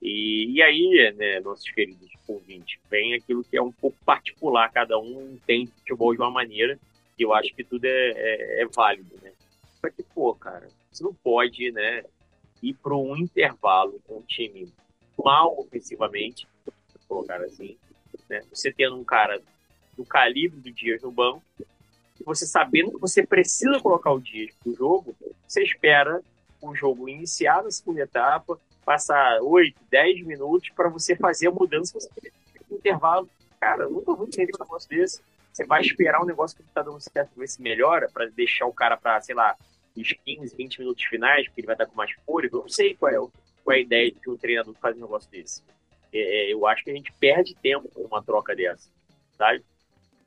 [0.01, 4.99] E, e aí, né, nossos queridos ouvintes, vem aquilo que é um pouco particular, cada
[4.99, 6.79] um tem futebol de uma maneira,
[7.19, 9.33] e eu acho que tudo é, é, é válido, né?
[9.81, 12.05] Só que, pô, cara, você não pode, né,
[12.63, 14.73] ir para um intervalo com um time
[15.17, 16.47] mal ofensivamente,
[17.27, 17.77] cara, assim,
[18.29, 18.43] né?
[18.51, 19.41] Você tendo um cara
[19.97, 21.43] do calibre do Dias no banco,
[22.25, 25.15] você sabendo que você precisa colocar o Dias pro jogo,
[25.47, 26.23] você espera
[26.63, 31.99] o jogo iniciar na segunda etapa, passar 8, 10 minutos para você fazer a mudança
[31.99, 32.33] você
[32.71, 33.29] no intervalo.
[33.61, 35.23] Cara, nunca vou entender um negócio desse.
[35.53, 38.73] Você vai esperar um negócio que está dando certo, ver se melhora, para deixar o
[38.73, 39.55] cara para, sei lá,
[39.95, 42.59] os 15, 20 minutos finais, porque ele vai estar com mais fôlego.
[42.59, 43.17] Eu não sei qual é,
[43.63, 45.63] qual é a ideia de um treinador fazer um negócio desse.
[46.13, 48.89] É, é, eu acho que a gente perde tempo com uma troca dessa,
[49.37, 49.63] sabe?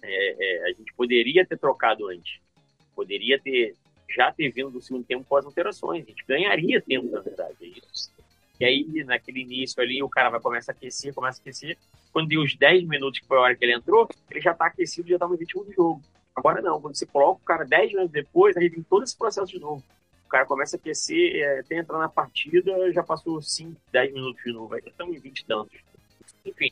[0.01, 2.39] É, é, a gente poderia ter trocado antes.
[2.95, 3.75] Poderia ter
[4.09, 6.03] já ter vindo do segundo tempo com as alterações.
[6.03, 8.11] A gente ganharia tempo, na verdade, é isso.
[8.59, 11.77] E aí, naquele início ali, o cara vai começar a aquecer, começa a aquecer.
[12.13, 14.67] Quando deu os 10 minutos, que foi a hora que ele entrou, ele já tá
[14.67, 16.01] aquecido, já tá no ritmo do jogo.
[16.33, 19.51] Agora não, quando você coloca o cara 10 minutos depois, aí vem todo esse processo
[19.51, 19.83] de novo.
[20.25, 24.43] O cara começa a aquecer, é, até entrar na partida, já passou 5, 10 minutos
[24.43, 25.79] de novo, aí estamos em 20 e tantos.
[26.45, 26.71] Enfim,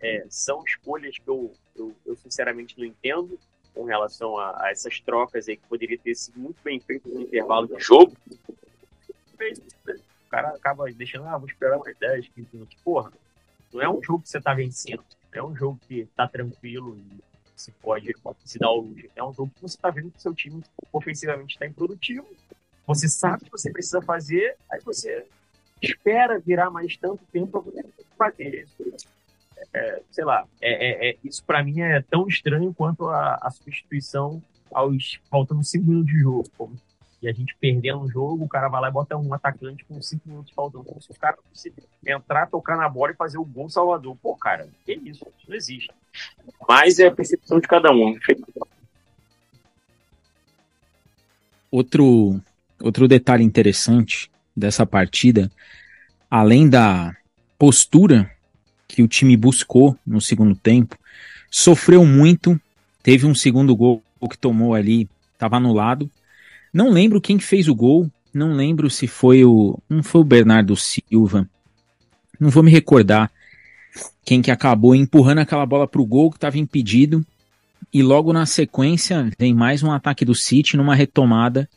[0.00, 3.38] é, são escolhas que eu, eu, eu, sinceramente não entendo
[3.74, 7.22] com relação a, a, essas trocas aí que poderia ter sido muito bem feito no
[7.22, 8.12] intervalo de jogo.
[9.40, 12.76] O cara acaba deixando, ah, vou esperar mais 10, 15 minutos.
[12.82, 13.12] Porra,
[13.72, 15.04] não é um jogo que você tá vencendo.
[15.32, 17.22] É um jogo que tá tranquilo e
[17.54, 19.08] se pode se dar o luxo.
[19.14, 22.26] É um jogo que você tá vendo que seu time ofensivamente está improdutivo.
[22.86, 25.26] Você sabe o que você precisa fazer, aí você
[25.82, 29.17] espera virar mais tanto tempo para poder fazer isso
[29.72, 33.50] é, sei lá, é, é, é isso para mim é tão estranho quanto a, a,
[33.50, 34.42] substituição
[34.72, 36.48] aos faltando cinco minutos de jogo.
[36.56, 36.70] Pô.
[37.20, 40.00] E a gente perdendo o jogo, o cara vai lá e bota um atacante com
[40.00, 40.84] cinco minutos faltando.
[40.84, 41.72] Como se o cara fosse
[42.06, 44.16] entrar, tocar na bola e fazer o gol Salvador.
[44.22, 45.26] Pô, cara, que isso?
[45.38, 45.90] Isso não existe.
[46.68, 48.16] Mas é a percepção de cada um.
[51.70, 52.40] Outro,
[52.80, 55.50] outro detalhe interessante dessa partida,
[56.30, 57.16] além da
[57.58, 58.30] postura
[58.98, 60.98] que o time buscou no segundo tempo.
[61.48, 62.60] Sofreu muito,
[63.00, 66.10] teve um segundo gol que tomou ali, estava anulado.
[66.74, 69.78] Não lembro quem fez o gol, não lembro se foi o.
[69.88, 71.48] Não foi o Bernardo Silva.
[72.40, 73.30] Não vou me recordar
[74.24, 77.24] quem que acabou empurrando aquela bola para o gol que estava impedido.
[77.94, 81.70] E logo na sequência vem mais um ataque do City numa retomada.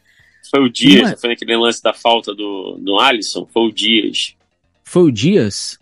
[0.49, 1.17] Foi o Dias, Uma...
[1.17, 3.47] foi naquele lance da falta do, do Alisson?
[3.53, 4.35] Foi o Dias.
[4.83, 5.79] Foi o Dias?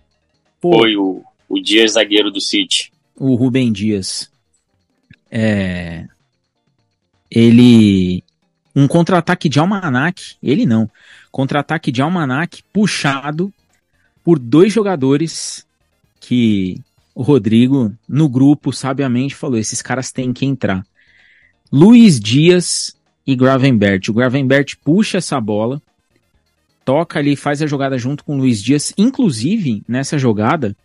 [0.60, 2.94] Pô, foi o, o Dias zagueiro do City.
[3.18, 4.32] O Rubem Dias.
[5.32, 6.06] É...
[7.30, 8.24] Ele
[8.76, 10.90] um contra-ataque de Almanac, ele não,
[11.32, 13.52] contra-ataque de Almanac puxado
[14.24, 15.66] por dois jogadores
[16.20, 16.80] que
[17.14, 20.86] o Rodrigo, no grupo, sabiamente falou: esses caras têm que entrar.
[21.72, 24.10] Luiz Dias e Gravenbert.
[24.10, 25.82] O Gravenbert puxa essa bola,
[26.86, 28.94] toca ali, faz a jogada junto com o Luiz Dias.
[28.98, 30.76] Inclusive, nessa jogada,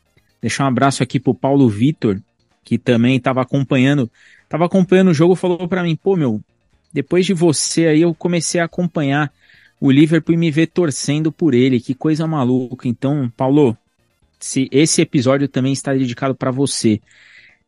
[0.44, 2.20] deixar um abraço aqui pro Paulo Vitor,
[2.62, 4.10] que também estava acompanhando,
[4.42, 6.38] estava acompanhando o jogo, falou para mim, pô, meu,
[6.92, 9.32] depois de você aí eu comecei a acompanhar
[9.80, 11.80] o Liverpool e me ver torcendo por ele.
[11.80, 12.86] Que coisa maluca.
[12.86, 13.74] Então, Paulo,
[14.38, 17.00] se esse episódio também está dedicado para você.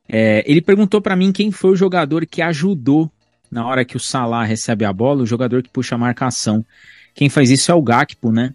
[0.06, 3.10] É, ele perguntou para mim quem foi o jogador que ajudou
[3.50, 6.62] na hora que o Salah recebe a bola, o jogador que puxa a marcação.
[7.14, 8.52] Quem faz isso é o Gakpo, né?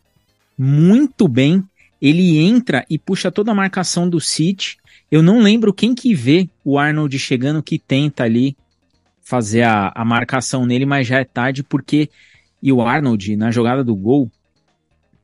[0.56, 1.64] Muito bem.
[2.02, 4.78] Ele entra e puxa toda a marcação do City.
[5.12, 8.56] Eu não lembro quem que vê o Arnold chegando que tenta ali
[9.22, 12.10] fazer a, a marcação nele, mas já é tarde porque
[12.62, 14.32] e o Arnold na jogada do gol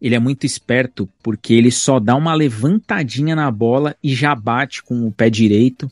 [0.01, 4.83] ele é muito esperto porque ele só dá uma levantadinha na bola e já bate
[4.83, 5.91] com o pé direito,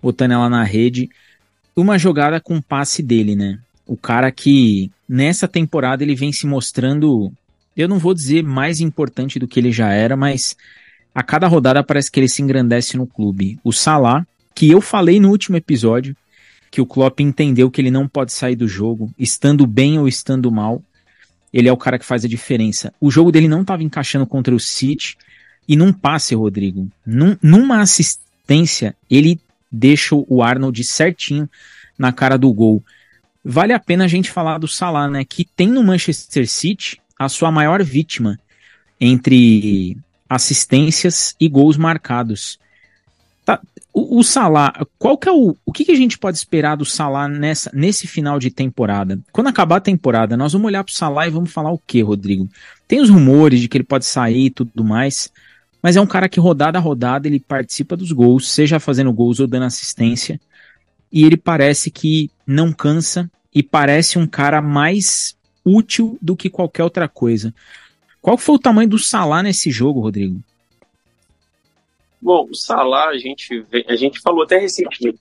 [0.00, 1.10] botando ela na rede.
[1.74, 3.58] Uma jogada com passe dele, né?
[3.86, 7.32] O cara que nessa temporada ele vem se mostrando,
[7.76, 10.56] eu não vou dizer mais importante do que ele já era, mas
[11.14, 13.58] a cada rodada parece que ele se engrandece no clube.
[13.64, 16.16] O Salah, que eu falei no último episódio,
[16.70, 20.50] que o Klopp entendeu que ele não pode sair do jogo, estando bem ou estando
[20.50, 20.82] mal.
[21.52, 22.92] Ele é o cara que faz a diferença.
[23.00, 25.16] O jogo dele não estava encaixando contra o City.
[25.66, 31.48] E num passe, Rodrigo, num, numa assistência, ele deixa o Arnold certinho
[31.98, 32.82] na cara do gol.
[33.44, 35.24] Vale a pena a gente falar do Salah, né?
[35.24, 38.40] Que tem no Manchester City a sua maior vítima
[38.98, 39.94] entre
[40.26, 42.58] assistências e gols marcados.
[43.44, 43.60] Tá,
[43.92, 45.54] o, o Salah, qual que é o.
[45.66, 49.20] O que, que a gente pode esperar do Salah nessa, nesse final de temporada?
[49.32, 52.48] Quando acabar a temporada, nós vamos olhar pro Salah e vamos falar o que, Rodrigo?
[52.88, 55.30] Tem os rumores de que ele pode sair e tudo mais,
[55.82, 59.40] mas é um cara que rodada a rodada ele participa dos gols, seja fazendo gols
[59.40, 60.40] ou dando assistência,
[61.12, 66.84] e ele parece que não cansa e parece um cara mais útil do que qualquer
[66.84, 67.54] outra coisa.
[68.20, 70.40] Qual foi o tamanho do Salah nesse jogo, Rodrigo?
[72.20, 75.18] Bom, o Salah, a gente, a gente falou até recentemente.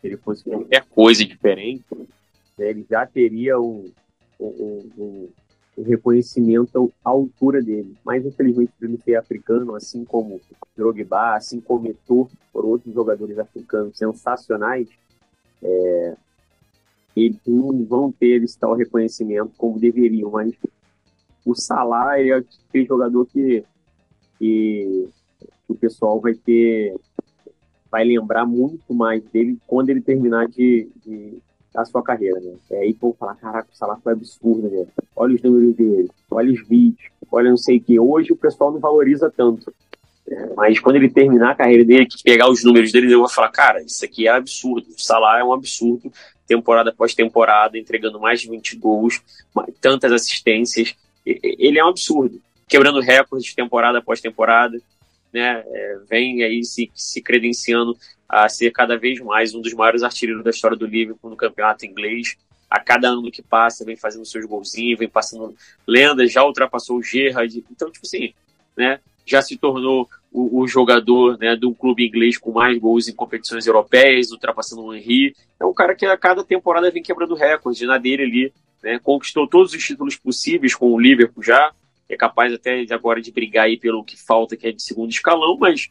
[0.00, 1.84] Se ele fosse qualquer coisa diferente,
[2.58, 3.88] né, ele já teria o,
[4.38, 4.44] o,
[4.96, 5.32] o,
[5.76, 7.96] o, reconhecimento à altura dele.
[8.04, 10.40] Mas, infelizmente, por ele ser africano, assim como
[10.76, 14.88] Drogba, assim como Eto'o, por outros jogadores africanos sensacionais,
[15.62, 16.16] é,
[17.16, 20.52] eles não vão ter esse tal reconhecimento como deveriam, mas
[21.44, 23.64] o Salah é aquele jogador que,
[24.38, 25.08] que
[25.68, 26.94] o pessoal vai ter
[27.90, 31.42] vai lembrar muito mais dele quando ele terminar de, de
[31.74, 32.52] a sua carreira, né?
[32.70, 34.86] É aí vou falar, caraca, o Salah foi absurdo, né?
[35.16, 37.98] Olha os números dele, olha os vídeos, olha não sei o que.
[37.98, 39.72] Hoje o pessoal não valoriza tanto.
[40.28, 43.28] É, mas quando ele terminar a carreira dele, que pegar os números dele, eu vou
[43.28, 44.86] falar, cara, isso aqui é absurdo.
[44.90, 46.12] O Salah é um absurdo
[46.46, 49.22] temporada após temporada, entregando mais de 20 gols,
[49.80, 50.94] tantas assistências.
[51.24, 54.78] Ele é um absurdo, quebrando recordes de temporada após temporada,
[55.32, 55.64] né?
[55.66, 57.96] É, vem aí se, se credenciando
[58.32, 61.84] a ser cada vez mais um dos maiores artilheiros da história do Liverpool no campeonato
[61.84, 62.38] inglês.
[62.70, 65.54] A cada ano que passa, vem fazendo seus golzinhos, vem passando
[65.86, 67.62] lendas, já ultrapassou o Gerrard.
[67.70, 68.32] Então, tipo assim,
[68.74, 69.00] né?
[69.26, 73.14] Já se tornou o, o, jogador né, de um clube inglês com mais gols em
[73.14, 75.36] competições europeias, ultrapassando o Henry.
[75.60, 78.52] É um cara que a cada temporada vem quebrando recorde na dele ali.
[78.82, 81.70] Né, conquistou todos os títulos possíveis com o Liverpool já.
[82.08, 85.58] É capaz até agora de brigar aí pelo que falta, que é de segundo escalão,
[85.58, 85.90] mas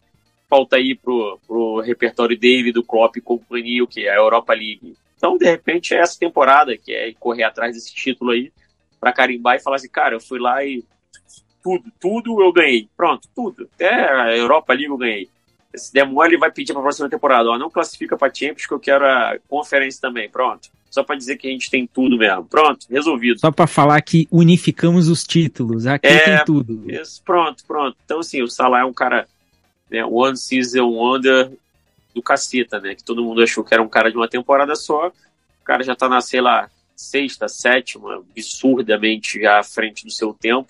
[0.51, 4.51] falta aí pro, pro repertório dele, do Klopp e companhia, o que é a Europa
[4.53, 4.97] League.
[5.15, 8.51] Então, de repente, é essa temporada que é correr atrás desse título aí
[8.99, 10.83] para carimbar e falar assim, cara, eu fui lá e
[11.63, 12.89] tudo, tudo eu ganhei.
[12.97, 13.69] Pronto, tudo.
[13.75, 15.29] Até a Europa League eu ganhei.
[15.73, 17.49] Se der mole, vai pedir para a próxima temporada.
[17.49, 20.29] Ó, não classifica para Champions, que eu quero a conferência também.
[20.29, 20.69] Pronto.
[20.89, 22.43] só para dizer que a gente tem tudo mesmo.
[22.45, 23.39] Pronto, resolvido.
[23.39, 26.91] Só para falar que unificamos os títulos, aqui é, tem tudo.
[26.91, 27.95] Isso, pronto, pronto.
[28.03, 29.27] Então, assim, o Salah é um cara,
[29.91, 31.51] né, one season wonder
[32.15, 32.95] do caceta, né?
[32.95, 35.09] Que todo mundo achou que era um cara de uma temporada só.
[35.09, 40.33] O cara já tá na, sei lá, sexta, sétima, absurdamente já à frente do seu
[40.33, 40.69] tempo.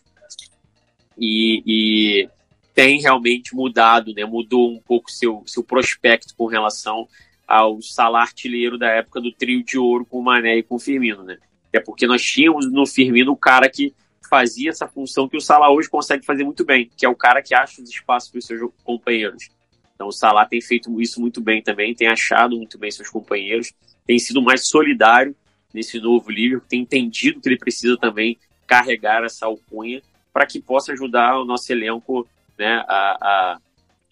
[1.18, 2.30] E, e
[2.74, 4.26] tem realmente mudado, né?
[4.26, 7.08] Mudou um pouco seu, seu prospecto com relação
[7.48, 10.80] ao Salah artilheiro da época do trio de ouro com o Mané e com o
[10.80, 11.38] Firmino, né?
[11.74, 13.94] É porque nós tínhamos no Firmino o cara que
[14.32, 17.42] fazia essa função que o Salah hoje consegue fazer muito bem, que é o cara
[17.42, 19.50] que acha os espaços para os seus companheiros.
[19.94, 23.74] Então o Salah tem feito isso muito bem também, tem achado muito bem seus companheiros,
[24.08, 25.36] tem sido mais solidário
[25.74, 30.94] nesse novo Liverpool, tem entendido que ele precisa também carregar essa alcunha para que possa
[30.94, 32.26] ajudar o nosso elenco
[32.58, 33.58] né, a,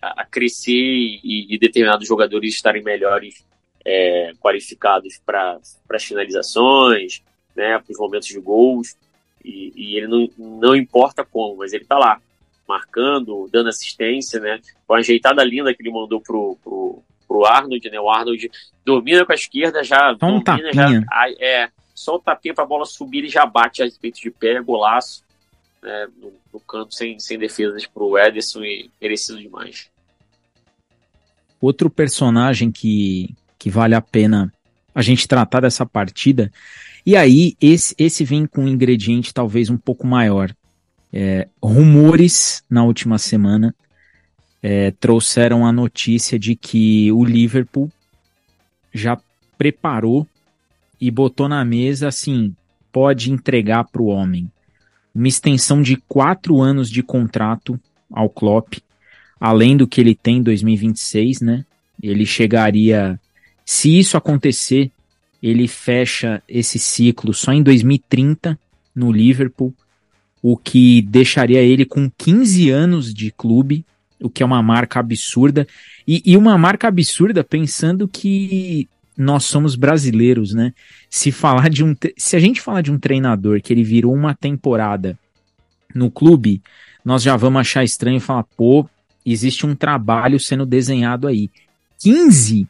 [0.02, 3.46] a, a crescer e, e, determinados jogadores estarem melhores
[3.86, 5.58] é, qualificados para
[5.90, 7.24] as finalizações,
[7.56, 8.98] né, para os momentos de gols.
[9.44, 12.20] E, e, ele não, não importa como, mas ele está lá,
[12.68, 14.60] marcando, dando assistência, né?
[14.88, 18.00] Com a ajeitada linda que ele mandou pro, pro, pro Arnold, né?
[18.00, 18.52] O Arnold
[18.86, 21.06] domina com a esquerda, já só um domina, tapinha.
[21.10, 21.32] já.
[21.40, 24.62] É, só o tapinha para a bola subir e já bate a respeito de pé,
[24.62, 25.24] golaço
[25.82, 29.90] né, no, no, canto sem, sem defesas para o Ederson e merecido demais.
[31.62, 34.54] Outro personagem que, que vale a pena
[34.94, 36.52] a gente tratar dessa partida,
[37.10, 40.56] e aí esse, esse vem com um ingrediente talvez um pouco maior.
[41.12, 43.74] É, rumores na última semana
[44.62, 47.92] é, trouxeram a notícia de que o Liverpool
[48.94, 49.20] já
[49.58, 50.28] preparou
[51.02, 52.56] e botou na mesa assim:
[52.92, 54.48] pode entregar para o homem
[55.16, 57.80] uma extensão de quatro anos de contrato
[58.12, 58.76] ao Klopp,
[59.40, 61.66] além do que ele tem em 2026, né?
[62.04, 63.20] Ele chegaria,
[63.66, 64.92] se isso acontecer,
[65.42, 68.60] ele fecha esse ciclo só em 2030
[68.96, 69.74] no Liverpool,
[70.42, 73.86] o que deixaria ele com 15 anos de clube,
[74.22, 75.68] o que é uma marca absurda.
[76.08, 80.74] E, e uma marca absurda pensando que nós somos brasileiros, né?
[81.10, 84.34] Se falar de um, se a gente falar de um treinador que ele virou uma
[84.34, 85.18] temporada
[85.94, 86.62] no clube,
[87.04, 88.88] nós já vamos achar estranho e falar, pô,
[89.26, 91.50] existe um trabalho sendo desenhado aí.
[92.00, 92.66] 15,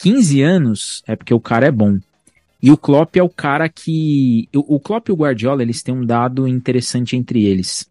[0.00, 1.98] 15 anos é porque o cara é bom.
[2.62, 6.04] E o Klopp é o cara que, o, Klopp e o Guardiola, eles têm um
[6.04, 7.88] dado interessante entre eles.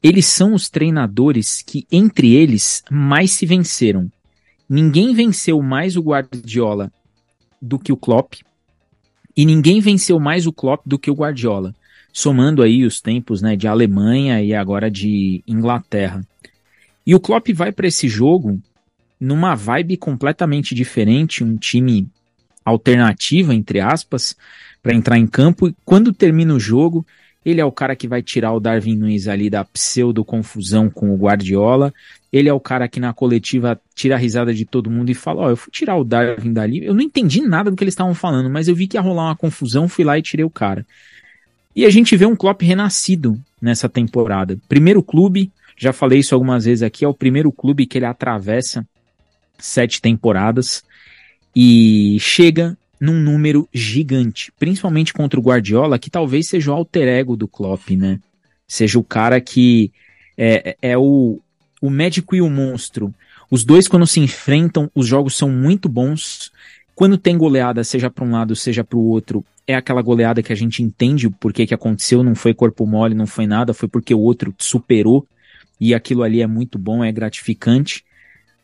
[0.00, 4.10] Eles são os treinadores que entre eles mais se venceram.
[4.68, 6.92] Ninguém venceu mais o Guardiola
[7.60, 8.34] do que o Klopp.
[9.36, 11.74] E ninguém venceu mais o Klopp do que o Guardiola,
[12.12, 16.24] somando aí os tempos né, de Alemanha e agora de Inglaterra.
[17.04, 18.60] E o Klopp vai para esse jogo
[19.24, 22.08] numa vibe completamente diferente, um time
[22.64, 24.36] alternativa, entre aspas,
[24.82, 25.68] para entrar em campo.
[25.68, 27.06] E quando termina o jogo,
[27.44, 31.16] ele é o cara que vai tirar o Darwin Nunes ali da pseudo-confusão com o
[31.16, 31.92] Guardiola.
[32.32, 35.42] Ele é o cara que na coletiva tira a risada de todo mundo e fala:
[35.42, 36.84] Ó, oh, eu fui tirar o Darwin dali.
[36.84, 39.24] Eu não entendi nada do que eles estavam falando, mas eu vi que ia rolar
[39.26, 40.86] uma confusão, fui lá e tirei o cara.
[41.76, 44.58] E a gente vê um Klopp renascido nessa temporada.
[44.68, 48.86] Primeiro clube, já falei isso algumas vezes aqui, é o primeiro clube que ele atravessa
[49.58, 50.82] sete temporadas
[51.54, 57.36] e chega num número gigante, principalmente contra o Guardiola, que talvez seja o alter ego
[57.36, 58.18] do Klopp, né?
[58.66, 59.92] Seja o cara que
[60.36, 61.38] é, é o,
[61.80, 63.14] o médico e o monstro.
[63.50, 66.50] Os dois, quando se enfrentam, os jogos são muito bons.
[66.94, 70.52] Quando tem goleada, seja para um lado, seja para o outro, é aquela goleada que
[70.52, 73.88] a gente entende o porquê que aconteceu, não foi corpo mole, não foi nada, foi
[73.88, 75.26] porque o outro superou
[75.80, 78.04] e aquilo ali é muito bom, é gratificante.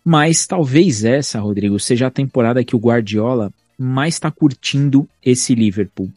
[0.05, 6.11] Mas talvez essa, Rodrigo, seja a temporada que o Guardiola mais está curtindo esse Liverpool.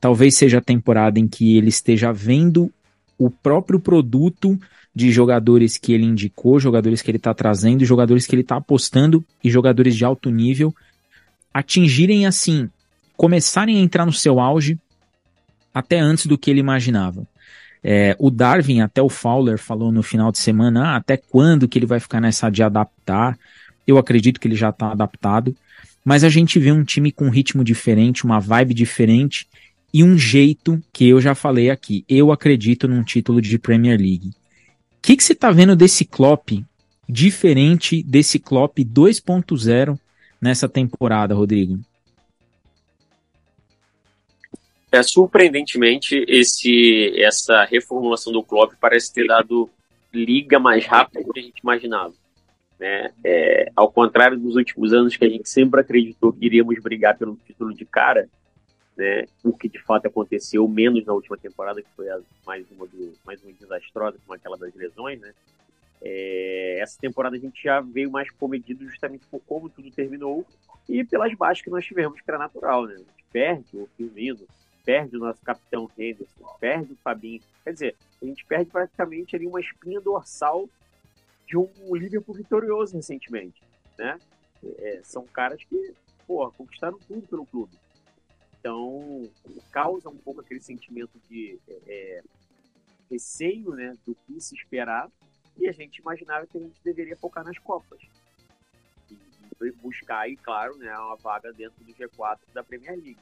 [0.00, 2.72] Talvez seja a temporada em que ele esteja vendo
[3.18, 4.58] o próprio produto
[4.94, 9.24] de jogadores que ele indicou, jogadores que ele está trazendo, jogadores que ele está apostando
[9.42, 10.74] e jogadores de alto nível
[11.52, 12.70] atingirem assim,
[13.16, 14.78] começarem a entrar no seu auge
[15.74, 17.26] até antes do que ele imaginava.
[17.82, 21.78] É, o Darwin, até o Fowler falou no final de semana, ah, até quando que
[21.78, 23.38] ele vai ficar nessa de adaptar?
[23.86, 25.56] Eu acredito que ele já está adaptado
[26.04, 29.46] mas a gente vê um time com um ritmo diferente, uma vibe diferente
[29.92, 32.04] e um jeito que eu já falei aqui.
[32.08, 34.28] Eu acredito num título de Premier League.
[34.28, 36.50] O que, que você está vendo desse Klopp
[37.08, 39.98] diferente desse Klopp 2.0
[40.40, 41.80] nessa temporada, Rodrigo?
[44.92, 49.70] É, surpreendentemente, esse, essa reformulação do Klopp parece ter dado
[50.12, 52.12] liga mais rápido do que a gente imaginava.
[52.78, 53.12] Né?
[53.22, 57.36] É, ao contrário dos últimos anos que a gente sempre acreditou que iríamos brigar pelo
[57.46, 58.28] título de cara,
[58.96, 62.86] né, o que de fato aconteceu, menos na última temporada, que foi a, mais, uma
[62.86, 65.32] do, mais uma desastrosa, como aquela das lesões, né?
[66.02, 70.46] É, essa temporada a gente já veio mais comedido justamente por como tudo terminou
[70.88, 72.94] e pelas baixas que nós tivemos, que era natural, né?
[72.94, 74.40] A gente perde o Firmino,
[74.84, 77.42] perde o nosso capitão Henderson, perde o Fabinho.
[77.64, 80.68] Quer dizer, a gente perde praticamente ali uma espinha dorsal
[81.46, 83.62] de um Liverpool vitorioso recentemente,
[83.98, 84.18] né?
[84.62, 85.94] É, são caras que,
[86.56, 87.72] conquistaram tudo pelo clube.
[88.58, 89.28] Então,
[89.72, 92.22] causa um pouco aquele sentimento de é, é
[93.10, 95.10] receio, né, do que se esperar,
[95.56, 98.00] e a gente imaginava que a gente deveria focar nas Copas.
[99.10, 99.16] E,
[99.62, 103.18] e buscar aí, claro, né, uma vaga dentro do G4 da Premier League.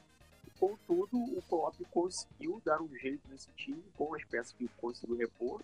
[0.59, 5.61] Contudo, o Klopp conseguiu dar um jeito nesse time com as peças que conseguiu repor,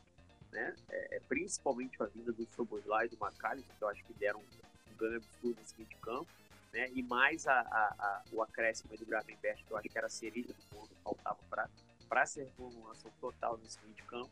[0.52, 0.74] né?
[0.90, 4.40] É, é principalmente a vinda do Soboslai e do McAllister, que eu acho que deram
[4.40, 6.28] um ganho absurdo nesse meio de campo,
[6.72, 6.90] né?
[6.94, 10.10] E mais a, a, a, o acréscimo do Gravenberg, que eu acho que era a
[10.10, 11.70] cereja do mundo, faltava para
[12.08, 14.30] para ser formulação total nesse meio de campo.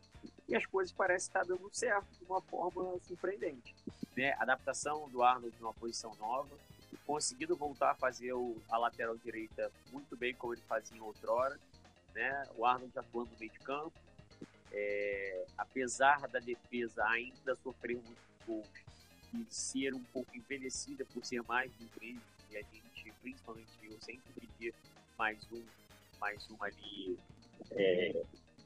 [0.48, 3.76] E as coisas parecem estar dando certo de uma forma surpreendente.
[4.16, 4.34] Né?
[4.40, 6.56] Adaptação do Arnold numa posição nova,
[7.06, 11.60] conseguindo voltar a fazer o, a lateral direita muito bem como ele fazia outrora,
[12.14, 12.48] né?
[12.58, 13.94] O Arnold atuando no meio de campo,
[14.72, 18.68] é, apesar da defesa ainda sofrer muitos gols
[19.34, 22.20] e ser um pouco envelhecida por ser mais do inglês,
[22.52, 24.74] e a gente, principalmente eu sempre pedir
[25.18, 25.64] mais um,
[26.20, 27.18] mais um ali,
[27.72, 28.24] é,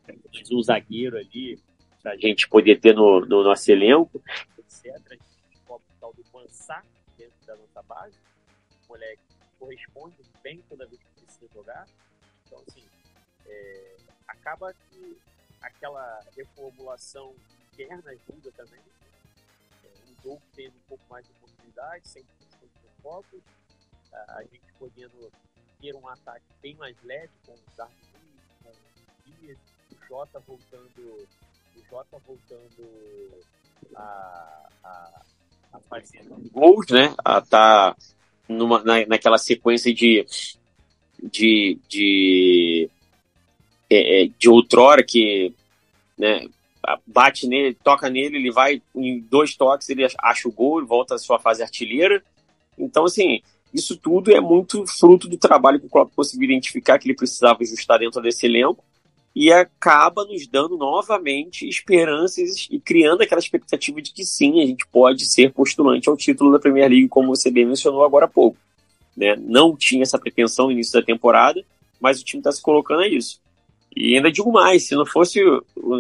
[0.08, 1.60] mais um zagueiro ali,
[2.02, 4.22] para a gente poder ter no, no nosso elenco,
[4.60, 4.94] etc.
[4.94, 6.97] A gente cobra o tal do dentro
[7.48, 8.16] da nossa base.
[8.86, 9.24] O moleque
[9.58, 11.88] corresponde bem toda vez que precisa jogar.
[12.46, 12.86] Então, assim,
[13.46, 15.20] é, acaba que
[15.62, 17.34] aquela reformulação
[17.74, 18.82] interna ajuda também.
[19.84, 23.42] É, o jogo tendo um pouco mais de oportunidade, sem questão de foco.
[24.30, 25.32] A gente podendo
[25.80, 28.76] ter um ataque bem mais leve com o Darwin, com o
[29.26, 29.58] Dias,
[29.92, 31.28] o Jota voltando,
[31.76, 33.46] o Jota voltando
[33.96, 35.26] a, a
[35.90, 36.22] fazer
[36.52, 37.14] gols, né?
[37.24, 37.96] A tá
[38.48, 40.26] numa, na, naquela sequência de
[41.22, 42.90] de, de,
[43.90, 45.54] é, é, de outrora que
[46.18, 46.48] né,
[47.06, 51.18] bate nele, toca nele, ele vai em dois toques, ele acha o gol, volta à
[51.18, 52.24] sua fase artilheira.
[52.78, 53.42] Então, assim,
[53.74, 57.62] isso tudo é muito fruto do trabalho que o Klopp conseguiu identificar que ele precisava
[57.62, 58.84] ajustar dentro desse elenco
[59.40, 64.88] e acaba nos dando novamente esperanças e criando aquela expectativa de que sim, a gente
[64.88, 68.58] pode ser postulante ao título da Premier League, como você bem mencionou agora há pouco.
[69.16, 69.36] Né?
[69.36, 71.64] Não tinha essa pretensão no início da temporada,
[72.02, 73.40] mas o time está se colocando a isso.
[73.96, 75.40] E ainda digo mais, se não fosse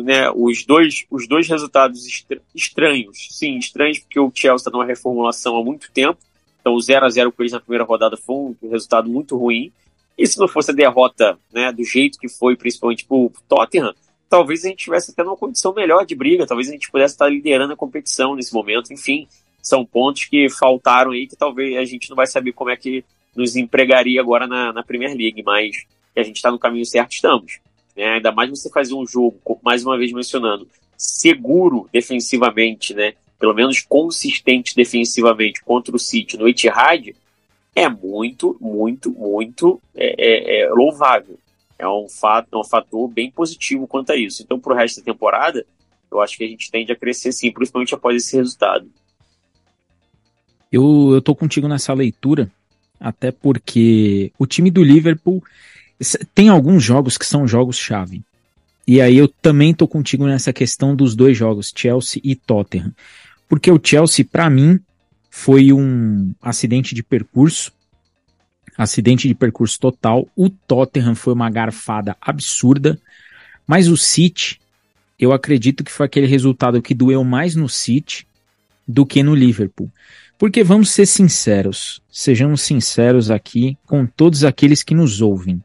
[0.04, 2.08] né, os, dois, os dois resultados
[2.56, 6.18] estranhos, sim, estranhos porque o Chelsea está numa reformulação há muito tempo,
[6.60, 9.72] então o 0 a 0 com eles na primeira rodada foi um resultado muito ruim,
[10.18, 13.94] e se não fosse a derrota né, do jeito que foi, principalmente pro Tottenham,
[14.30, 17.30] talvez a gente tivesse até numa condição melhor de briga, talvez a gente pudesse estar
[17.30, 18.92] liderando a competição nesse momento.
[18.92, 19.28] Enfim,
[19.62, 23.06] são pontos que faltaram aí que talvez a gente não vai saber como é que
[23.36, 27.12] nos empregaria agora na, na Premier League, mas que a gente está no caminho certo,
[27.12, 27.60] estamos.
[27.96, 28.16] Né?
[28.16, 33.14] Ainda mais você fazer um jogo, mais uma vez mencionando, seguro defensivamente, né?
[33.40, 37.16] pelo menos consistente defensivamente contra o City no Etihad,
[37.78, 41.38] é muito, muito, muito é, é, é louvável.
[41.78, 44.42] É um, fato, é um fator bem positivo quanto a isso.
[44.42, 45.64] Então, para o resto da temporada,
[46.12, 48.90] eu acho que a gente tende a crescer sim, principalmente após esse resultado.
[50.72, 52.52] Eu, eu tô contigo nessa leitura,
[53.00, 55.44] até porque o time do Liverpool
[56.34, 58.24] tem alguns jogos que são jogos-chave.
[58.88, 62.92] E aí eu também tô contigo nessa questão dos dois jogos, Chelsea e Tottenham.
[63.48, 64.80] Porque o Chelsea, para mim,
[65.40, 67.72] foi um acidente de percurso.
[68.76, 70.28] Acidente de percurso total.
[70.36, 73.00] O Tottenham foi uma garfada absurda.
[73.66, 74.60] Mas o City,
[75.18, 78.28] eu acredito que foi aquele resultado que doeu mais no City
[78.88, 79.92] do que no Liverpool.
[80.40, 85.62] Porque vamos ser sinceros, sejamos sinceros aqui com todos aqueles que nos ouvem.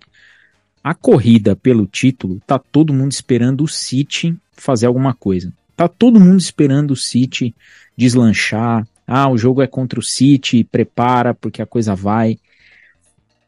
[0.85, 5.51] A corrida pelo título, tá todo mundo esperando o City fazer alguma coisa.
[5.75, 7.55] Tá todo mundo esperando o City
[7.97, 12.39] deslanchar, ah, o jogo é contra o City, prepara porque a coisa vai.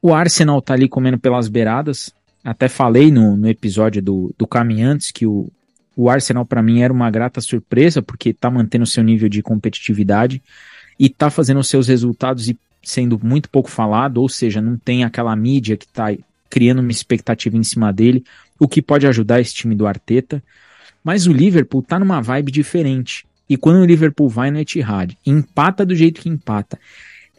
[0.03, 2.13] O Arsenal tá ali comendo pelas beiradas.
[2.45, 5.51] Até falei no, no episódio do, do Caminhantes que o,
[5.97, 10.43] o Arsenal para mim era uma grata surpresa porque tá mantendo seu nível de competitividade
[10.99, 15.35] e tá fazendo seus resultados e sendo muito pouco falado, ou seja, não tem aquela
[15.35, 16.15] mídia que tá
[16.51, 18.23] criando uma expectativa em cima dele,
[18.61, 20.45] o que pode ajudar esse time do Arteta.
[21.03, 23.25] Mas o Liverpool tá numa vibe diferente.
[23.49, 26.79] E quando o Liverpool vai no Etihad, empata do jeito que empata.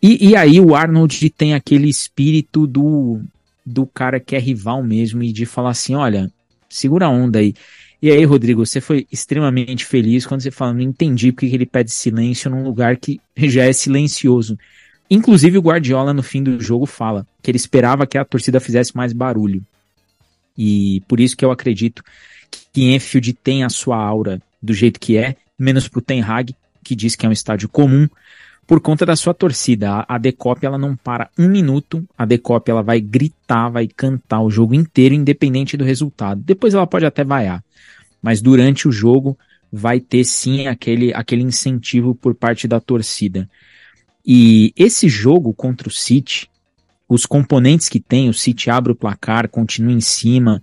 [0.01, 3.21] E, e aí o Arnold tem aquele espírito do
[3.65, 6.31] do cara que é rival mesmo e de falar assim, olha,
[6.69, 7.55] segura a onda aí.
[7.99, 11.89] E aí, Rodrigo, você foi extremamente feliz quando você fala, não entendi porque ele pede
[11.91, 14.55] silêncio num lugar que já é silencioso.
[15.09, 18.95] Inclusive o Guardiola no fim do jogo fala que ele esperava que a torcida fizesse
[18.95, 19.63] mais barulho.
[20.57, 22.03] E por isso que eu acredito
[22.71, 26.95] que Enfield tem a sua aura do jeito que é, menos pro Ten Hag, que
[26.95, 28.07] diz que é um estádio comum,
[28.67, 30.05] por conta da sua torcida.
[30.07, 34.49] A, Decop ela não para um minuto, a Decop ela vai gritar, vai cantar o
[34.49, 36.41] jogo inteiro, independente do resultado.
[36.43, 37.63] Depois ela pode até vaiar,
[38.21, 39.37] mas durante o jogo
[39.71, 43.49] vai ter sim aquele, aquele incentivo por parte da torcida.
[44.25, 46.49] E esse jogo contra o City,
[47.07, 50.61] os componentes que tem, o City abre o placar, continua em cima,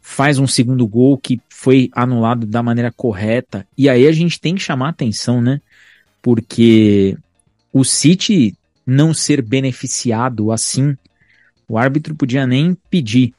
[0.00, 3.66] faz um segundo gol que foi anulado da maneira correta.
[3.78, 5.60] E aí a gente tem que chamar atenção, né?
[6.20, 7.16] Porque
[7.72, 10.96] o City não ser beneficiado assim,
[11.68, 13.32] o árbitro podia nem pedir.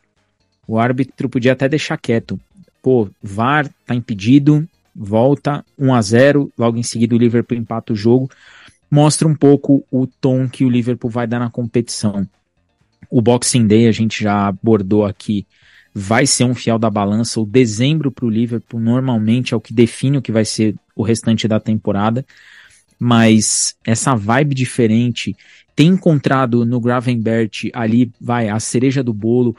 [0.65, 2.39] O árbitro podia até deixar quieto.
[2.81, 7.95] Pô, VAR tá impedido, volta 1 a 0, logo em seguida o Liverpool empata o
[7.95, 8.29] jogo
[8.93, 12.27] mostra um pouco o tom que o Liverpool vai dar na competição.
[13.09, 15.47] O Boxing Day a gente já abordou aqui,
[15.93, 17.39] vai ser um fiel da balança.
[17.39, 21.03] O dezembro para o Liverpool normalmente é o que define o que vai ser o
[21.03, 22.25] restante da temporada,
[22.99, 25.35] mas essa vibe diferente
[25.75, 29.55] tem encontrado no Gravenbert ali, vai, a cereja do bolo.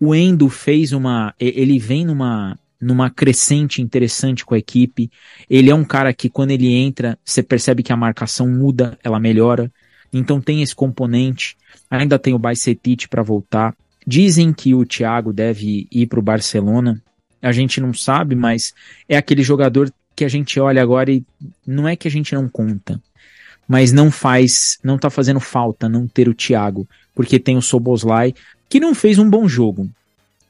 [0.00, 1.34] O Endo fez uma.
[1.38, 5.10] Ele vem numa numa crescente interessante com a equipe.
[5.50, 9.18] Ele é um cara que quando ele entra, você percebe que a marcação muda, ela
[9.18, 9.70] melhora.
[10.12, 11.56] Então tem esse componente.
[11.90, 13.74] Ainda tem o Baicetit para voltar.
[14.06, 17.02] Dizem que o Thiago deve ir para o Barcelona.
[17.40, 18.74] A gente não sabe, mas
[19.08, 21.24] é aquele jogador que a gente olha agora e
[21.66, 23.00] não é que a gente não conta,
[23.68, 28.34] mas não faz, não tá fazendo falta não ter o Thiago, porque tem o Soboslai
[28.68, 29.88] que não fez um bom jogo.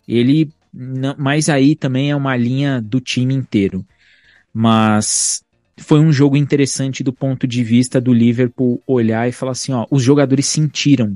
[0.07, 0.51] Ele
[1.17, 3.85] mas aí também é uma linha do time inteiro.
[4.53, 5.43] Mas
[5.77, 9.87] foi um jogo interessante do ponto de vista do Liverpool olhar e falar assim, ó,
[9.91, 11.15] os jogadores sentiram.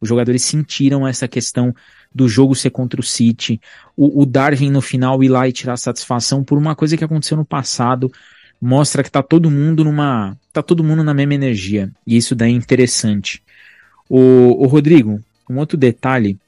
[0.00, 1.74] Os jogadores sentiram essa questão
[2.14, 3.60] do jogo ser contra o City.
[3.96, 7.36] O, o Darwin no final ir lá e tirar satisfação por uma coisa que aconteceu
[7.36, 8.10] no passado.
[8.60, 10.36] Mostra que tá todo mundo numa.
[10.52, 11.90] tá todo mundo na mesma energia.
[12.06, 13.42] E isso daí é interessante.
[14.08, 16.38] O, o Rodrigo, um outro detalhe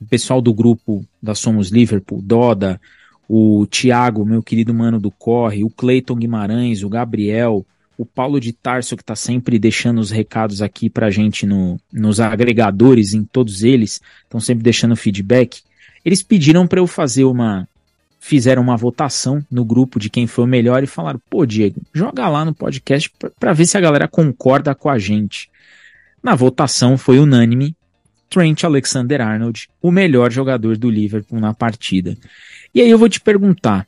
[0.00, 2.80] o pessoal do grupo da Somos Liverpool, Doda,
[3.28, 7.64] o Thiago, meu querido mano do Corre, o Cleiton Guimarães, o Gabriel,
[7.98, 11.80] o Paulo de Tarso, que está sempre deixando os recados aqui para a gente no,
[11.92, 15.62] nos agregadores, em todos eles, estão sempre deixando feedback.
[16.04, 17.68] Eles pediram para eu fazer uma.
[18.18, 22.28] Fizeram uma votação no grupo de quem foi o melhor e falaram: pô, Diego, joga
[22.28, 25.48] lá no podcast para ver se a galera concorda com a gente.
[26.22, 27.76] Na votação foi unânime
[28.28, 32.16] Trent Alexander-Arnold, o melhor jogador do Liverpool na partida.
[32.74, 33.86] E aí eu vou te perguntar,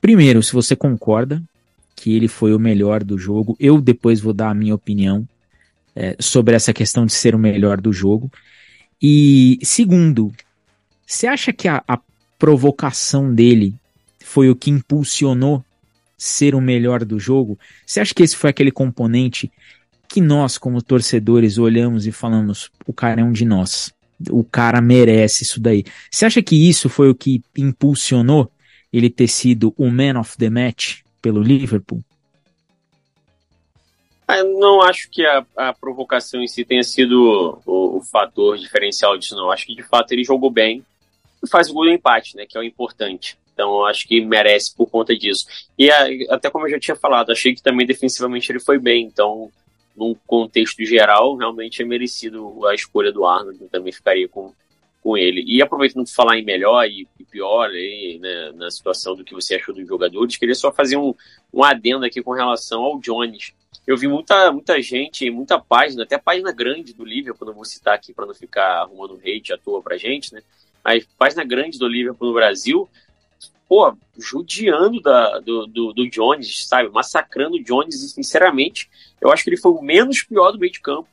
[0.00, 1.42] primeiro, se você concorda
[1.96, 3.56] que ele foi o melhor do jogo.
[3.58, 5.26] Eu depois vou dar a minha opinião
[5.96, 8.30] é, sobre essa questão de ser o melhor do jogo.
[9.02, 10.30] E segundo,
[11.06, 11.98] você acha que a, a
[12.38, 13.74] provocação dele
[14.22, 15.64] foi o que impulsionou
[16.18, 17.58] ser o melhor do jogo?
[17.86, 19.50] Você acha que esse foi aquele componente
[20.08, 23.92] que nós, como torcedores, olhamos e falamos: o cara é um de nós.
[24.30, 25.84] O cara merece isso daí.
[26.10, 28.50] Você acha que isso foi o que impulsionou
[28.92, 32.00] ele ter sido o man of the match pelo Liverpool?
[34.28, 38.56] Ah, eu não acho que a, a provocação em si tenha sido o, o, fator
[38.56, 39.50] diferencial disso, não.
[39.50, 40.84] Acho que de fato ele jogou bem
[41.42, 42.46] e faz o gol do empate, né?
[42.48, 43.36] Que é o importante.
[43.52, 45.46] Então acho que merece por conta disso.
[45.76, 49.04] E a, até como eu já tinha falado, achei que também defensivamente ele foi bem.
[49.04, 49.50] Então
[49.96, 54.52] num contexto geral, realmente é merecido a escolha do Arnold, eu também ficaria com,
[55.06, 55.44] com ele.
[55.46, 59.34] E aproveitando para falar em melhor e, e pior aí, né, na situação do que
[59.34, 61.14] você achou dos jogadores, queria só fazer um,
[61.54, 63.52] um adendo aqui com relação ao Jones.
[63.86, 67.94] Eu vi muita, muita gente, muita página, até página grande do Liverpool, não vou citar
[67.94, 70.42] aqui para não ficar arrumando hate à toa pra gente, né?
[70.84, 72.88] Mas página grande do Liverpool no Brasil,
[73.68, 76.88] pô, judiando da, do, do, do, Jones, sabe?
[76.88, 78.90] Massacrando o Jones, e sinceramente,
[79.20, 81.08] eu acho que ele foi o menos pior do meio de campo.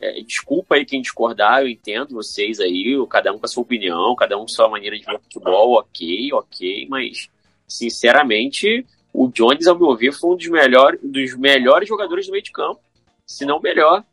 [0.00, 4.14] É, desculpa aí quem discordar, eu entendo vocês aí, cada um com a sua opinião,
[4.16, 7.30] cada um com a sua maneira de ver futebol, ok, ok, mas
[7.66, 12.42] sinceramente, o Jones, ao meu ver, foi um dos, melhor, dos melhores jogadores do meio
[12.42, 12.80] de campo,
[13.24, 14.04] se não melhor.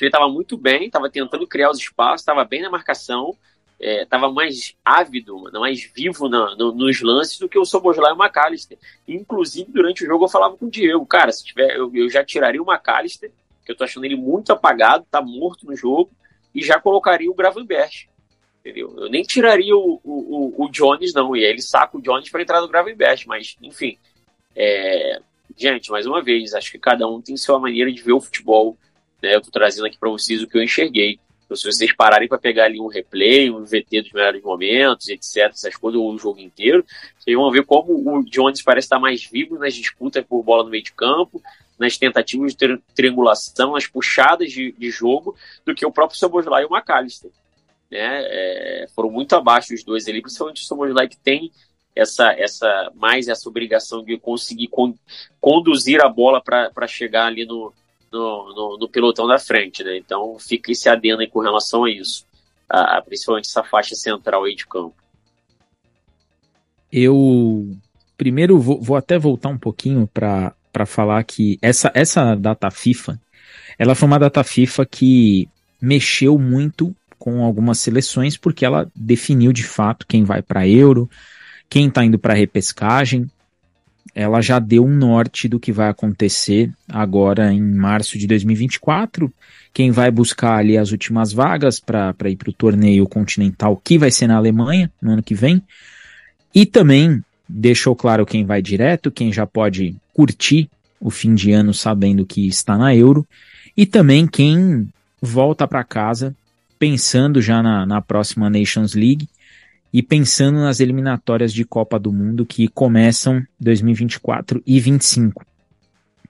[0.00, 3.36] Ele estava muito bem, estava tentando criar os espaços, estava bem na marcação,
[3.78, 8.14] estava é, mais ávido, mais vivo na, no, nos lances do que o Soboslai e
[8.14, 8.78] o McAllister.
[9.06, 12.24] Inclusive, durante o jogo, eu falava com o Diego, cara, se tiver, eu, eu já
[12.24, 13.32] tiraria o McAllister,
[13.64, 16.10] que eu tô achando ele muito apagado, tá morto no jogo,
[16.54, 18.08] e já colocaria o Gravenberch.
[18.60, 18.94] Entendeu?
[18.96, 21.34] Eu nem tiraria o, o, o Jones, não.
[21.34, 23.98] E aí ele saca o Jones para entrar no Gravenberch, mas, enfim.
[24.54, 25.20] É...
[25.56, 28.76] Gente, mais uma vez, acho que cada um tem sua maneira de ver o futebol.
[29.20, 29.34] Né?
[29.34, 31.18] Eu tô trazendo aqui para vocês o que eu enxerguei.
[31.44, 35.50] Então, se vocês pararem para pegar ali um replay, um VT dos melhores momentos, etc.,
[35.50, 36.84] essas coisas, o jogo inteiro,
[37.18, 40.70] vocês vão ver como o Jones parece estar mais vivo nas disputas por bola no
[40.70, 41.42] meio de campo,
[41.78, 46.66] nas tentativas de triangulação, nas puxadas de, de jogo, do que o próprio Soboslai e
[46.66, 47.30] o McAllister.
[47.90, 48.22] Né?
[48.24, 51.50] É, foram muito abaixo os dois ali, principalmente o Soboslai que tem
[51.94, 54.94] essa, essa mais essa obrigação de conseguir con
[55.40, 57.72] conduzir a bola para chegar ali no,
[58.10, 59.98] no, no, no, pelotão da frente, né?
[59.98, 62.26] Então fica esse adendo aí com relação a isso,
[62.68, 64.94] a, a, principalmente essa faixa central aí de campo.
[66.90, 67.76] Eu
[68.16, 70.54] primeiro vou, vou até voltar um pouquinho para
[70.86, 73.20] falar que essa, essa data FIFA,
[73.78, 75.48] ela foi uma data FIFA que
[75.80, 81.08] mexeu muito com algumas seleções porque ela definiu de fato quem vai para Euro,
[81.68, 83.30] quem está indo para repescagem,
[84.14, 89.32] ela já deu um norte do que vai acontecer agora em março de 2024.
[89.72, 94.10] Quem vai buscar ali as últimas vagas para ir para o torneio continental, que vai
[94.10, 95.62] ser na Alemanha no ano que vem.
[96.54, 97.22] E também
[97.54, 102.46] deixou claro quem vai direto, quem já pode curtir o fim de ano sabendo que
[102.46, 103.26] está na Euro.
[103.76, 104.88] E também quem
[105.20, 106.34] volta para casa
[106.78, 109.28] pensando já na, na próxima Nations League
[109.92, 115.44] e pensando nas eliminatórias de Copa do Mundo que começam 2024 e 25.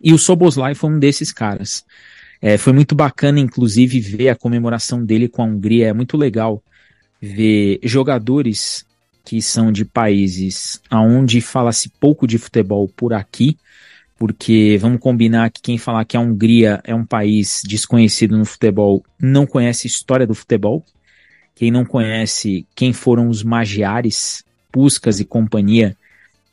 [0.03, 1.85] E o Soboslai foi um desses caras.
[2.41, 5.89] É, foi muito bacana, inclusive, ver a comemoração dele com a Hungria.
[5.89, 6.61] É muito legal
[7.21, 8.85] ver jogadores
[9.25, 13.57] que são de países aonde fala-se pouco de futebol por aqui,
[14.19, 19.05] porque vamos combinar que quem falar que a Hungria é um país desconhecido no futebol
[19.21, 20.85] não conhece a história do futebol.
[21.55, 25.97] Quem não conhece quem foram os magiares, Puscas e companhia,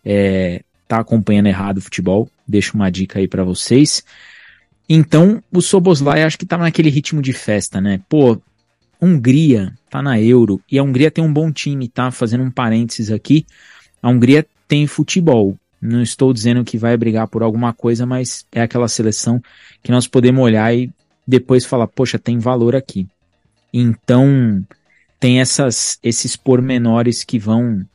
[0.03, 2.29] é, tá acompanhando errado o futebol.
[2.47, 4.03] Deixo uma dica aí para vocês.
[4.89, 8.01] Então, o Soboslai acho que tá naquele ritmo de festa, né?
[8.09, 8.41] Pô,
[9.01, 12.11] Hungria tá na Euro e a Hungria tem um bom time, tá?
[12.11, 13.45] Fazendo um parênteses aqui.
[14.01, 15.57] A Hungria tem futebol.
[15.81, 19.41] Não estou dizendo que vai brigar por alguma coisa, mas é aquela seleção
[19.81, 20.91] que nós podemos olhar e
[21.25, 23.07] depois falar, poxa, tem valor aqui.
[23.73, 24.65] Então,
[25.19, 27.85] tem essas, esses pormenores que vão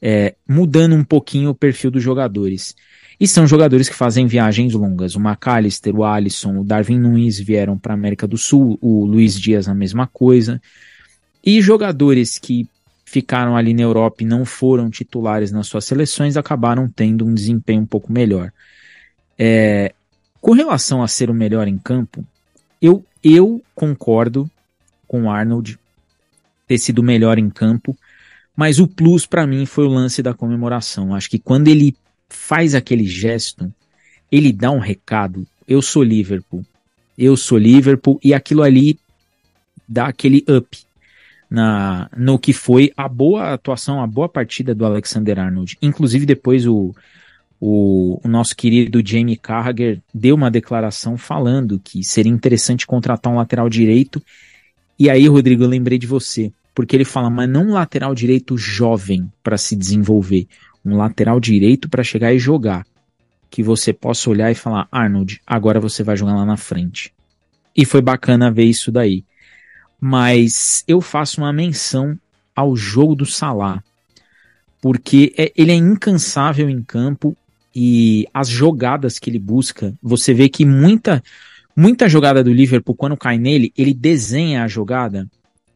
[0.00, 2.74] é, mudando um pouquinho o perfil dos jogadores.
[3.20, 5.16] E são jogadores que fazem viagens longas.
[5.16, 9.38] O McAllister, o Alisson, o Darwin Nunes vieram para a América do Sul, o Luiz
[9.38, 10.60] Dias a mesma coisa.
[11.44, 12.68] E jogadores que
[13.04, 17.82] ficaram ali na Europa e não foram titulares nas suas seleções acabaram tendo um desempenho
[17.82, 18.52] um pouco melhor.
[19.36, 19.94] É,
[20.40, 22.24] com relação a ser o melhor em campo,
[22.80, 24.48] eu, eu concordo
[25.06, 25.78] com o Arnold
[26.66, 27.96] ter sido melhor em campo,
[28.54, 31.14] mas o plus para mim foi o lance da comemoração.
[31.14, 31.96] Acho que quando ele
[32.28, 33.72] faz aquele gesto,
[34.30, 35.46] ele dá um recado.
[35.66, 36.64] Eu sou Liverpool.
[37.16, 38.98] Eu sou Liverpool e aquilo ali
[39.88, 40.78] dá aquele up
[41.50, 45.78] na no que foi a boa atuação, a boa partida do Alexander Arnold.
[45.80, 46.94] Inclusive depois o,
[47.60, 53.36] o, o, nosso querido Jamie Carragher deu uma declaração falando que seria interessante contratar um
[53.36, 54.22] lateral direito.
[54.98, 58.56] E aí, Rodrigo, eu lembrei de você porque ele fala, mas não um lateral direito
[58.56, 60.46] jovem para se desenvolver,
[60.84, 62.86] um lateral direito para chegar e jogar,
[63.50, 67.12] que você possa olhar e falar, Arnold, agora você vai jogar lá na frente.
[67.76, 69.24] E foi bacana ver isso daí.
[70.00, 72.18] Mas eu faço uma menção
[72.54, 73.82] ao jogo do Salah,
[74.80, 77.36] porque é, ele é incansável em campo
[77.74, 81.22] e as jogadas que ele busca, você vê que muita
[81.76, 85.28] muita jogada do Liverpool quando cai nele, ele desenha a jogada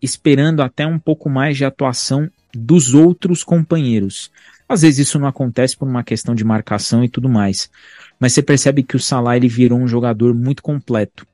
[0.03, 4.31] esperando até um pouco mais de atuação dos outros companheiros.
[4.69, 7.71] Às vezes isso não acontece por uma questão de marcação e tudo mais,
[8.19, 11.27] mas você percebe que o Salah ele virou um jogador muito completo.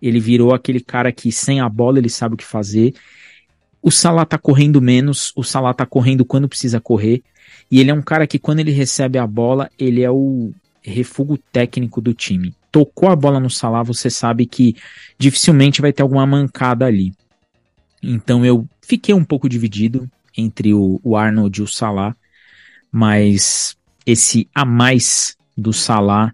[0.00, 2.94] Ele virou aquele cara que sem a bola ele sabe o que fazer.
[3.82, 7.22] O Salah tá correndo menos, o Salah tá correndo quando precisa correr,
[7.70, 10.52] e ele é um cara que quando ele recebe a bola, ele é o
[10.82, 12.54] refugo técnico do time.
[12.70, 14.76] Tocou a bola no Salah, você sabe que
[15.18, 17.12] dificilmente vai ter alguma mancada ali.
[18.02, 20.08] Então eu fiquei um pouco dividido
[20.38, 22.16] entre o, o Arnold e o Salah,
[22.90, 23.76] mas
[24.06, 26.32] esse a mais do Salah,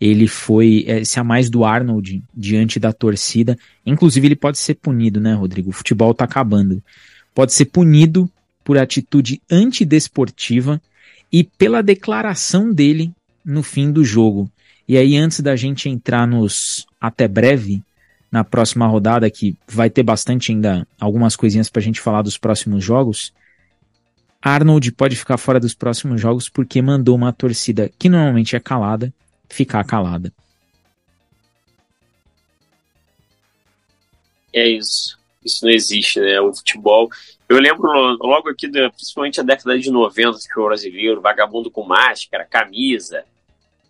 [0.00, 3.56] ele foi esse a mais do Arnold diante da torcida.
[3.86, 5.70] Inclusive ele pode ser punido, né, Rodrigo?
[5.70, 6.82] O futebol tá acabando.
[7.34, 8.28] Pode ser punido
[8.64, 10.80] por atitude antidesportiva
[11.30, 13.12] e pela declaração dele
[13.44, 14.50] no fim do jogo.
[14.88, 17.82] E aí, antes da gente entrar nos até breve,
[18.32, 22.82] na próxima rodada, que vai ter bastante ainda algumas coisinhas pra gente falar dos próximos
[22.82, 23.30] jogos.
[24.42, 29.12] Arnold pode ficar fora dos próximos jogos porque mandou uma torcida que normalmente é calada
[29.48, 30.32] ficar calada.
[34.52, 35.18] É isso.
[35.44, 36.40] Isso não existe, né?
[36.40, 37.08] O futebol.
[37.48, 37.88] Eu lembro
[38.20, 43.24] logo aqui, principalmente a década de 90, que o brasileiro, vagabundo com máscara, camisa,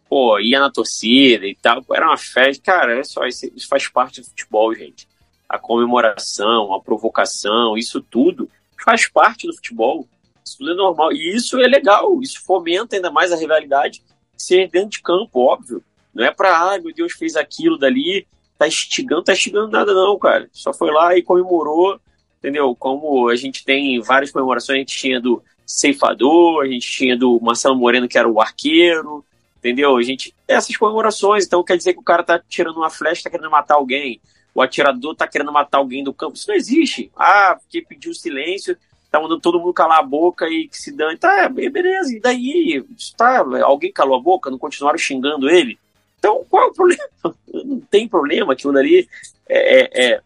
[0.08, 1.84] pô, ia na torcida e tal.
[1.92, 2.62] Era uma festa.
[2.62, 5.06] Cara, é só, isso, isso faz parte do futebol, gente.
[5.48, 8.48] A comemoração, a provocação, isso tudo
[8.82, 10.08] faz parte do futebol.
[10.44, 11.12] Isso tudo é normal.
[11.12, 12.20] E isso é legal.
[12.20, 14.02] Isso fomenta ainda mais a rivalidade
[14.36, 15.82] ser dentro de campo, óbvio.
[16.14, 18.26] Não é pra, ai meu Deus, fez aquilo dali,
[18.58, 20.48] tá instigando, tá instigando nada não, cara.
[20.52, 21.98] Só foi lá e comemorou,
[22.38, 22.74] entendeu?
[22.74, 27.40] Como a gente tem várias comemorações, a gente tinha do ceifador, a gente tinha do
[27.40, 29.24] Marcelo Moreno, que era o arqueiro,
[29.58, 29.96] entendeu?
[29.96, 33.30] A gente essas comemorações, então quer dizer que o cara tá tirando uma flecha, tá
[33.30, 34.20] querendo matar alguém,
[34.54, 37.10] o atirador tá querendo matar alguém do campo, isso não existe.
[37.16, 38.76] Ah, porque pediu silêncio,
[39.12, 41.18] tá mandando todo mundo calar a boca e que se dane.
[41.18, 42.82] Tá, beleza, e daí?
[43.14, 45.78] Tá, alguém calou a boca, não continuaram xingando ele?
[46.18, 47.04] Então, qual é o problema?
[47.52, 49.06] Não tem problema, aquilo dali
[49.46, 50.20] é, é, é,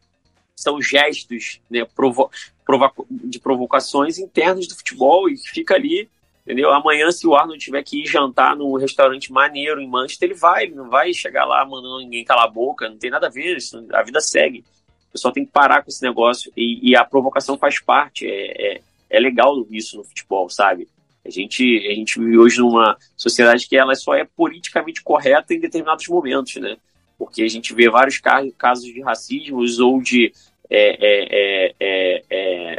[0.54, 2.30] são gestos né, provo
[3.10, 6.08] de provocações internas do futebol e fica ali,
[6.44, 6.72] entendeu?
[6.72, 10.68] Amanhã, se o Arnold tiver que ir jantar num restaurante maneiro em Manchester, ele vai,
[10.68, 13.84] não vai chegar lá mandando ninguém calar a boca, não tem nada a ver, isso,
[13.92, 14.64] a vida segue.
[15.16, 18.26] Pessoal tem que parar com esse negócio e, e a provocação faz parte.
[18.26, 20.86] É, é, é, legal isso no futebol, sabe?
[21.24, 25.58] A gente, a gente vive hoje numa sociedade que ela só é politicamente correta em
[25.58, 26.76] determinados momentos, né?
[27.18, 30.34] Porque a gente vê vários casos de racismo ou de.
[30.68, 32.22] É, é,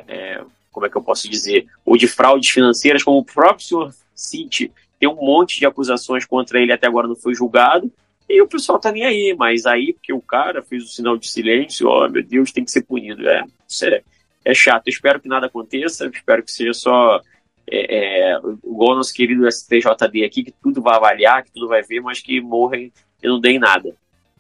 [0.08, 1.66] é, como é que eu posso dizer?
[1.84, 6.62] Ou de fraudes financeiras, como o próprio senhor City tem um monte de acusações contra
[6.62, 7.92] ele até agora não foi julgado
[8.30, 11.30] e o pessoal tá nem aí, mas aí, porque o cara fez o sinal de
[11.30, 13.28] silêncio, ó, oh, meu Deus, tem que ser punido.
[13.28, 13.44] É,
[13.84, 14.04] é,
[14.44, 14.88] é chato.
[14.88, 17.22] Eu espero que nada aconteça, espero que seja só
[17.70, 21.82] é, é, igual o nosso querido STJD aqui, que tudo vai avaliar, que tudo vai
[21.82, 23.94] ver, mas que morrem e não deem nada.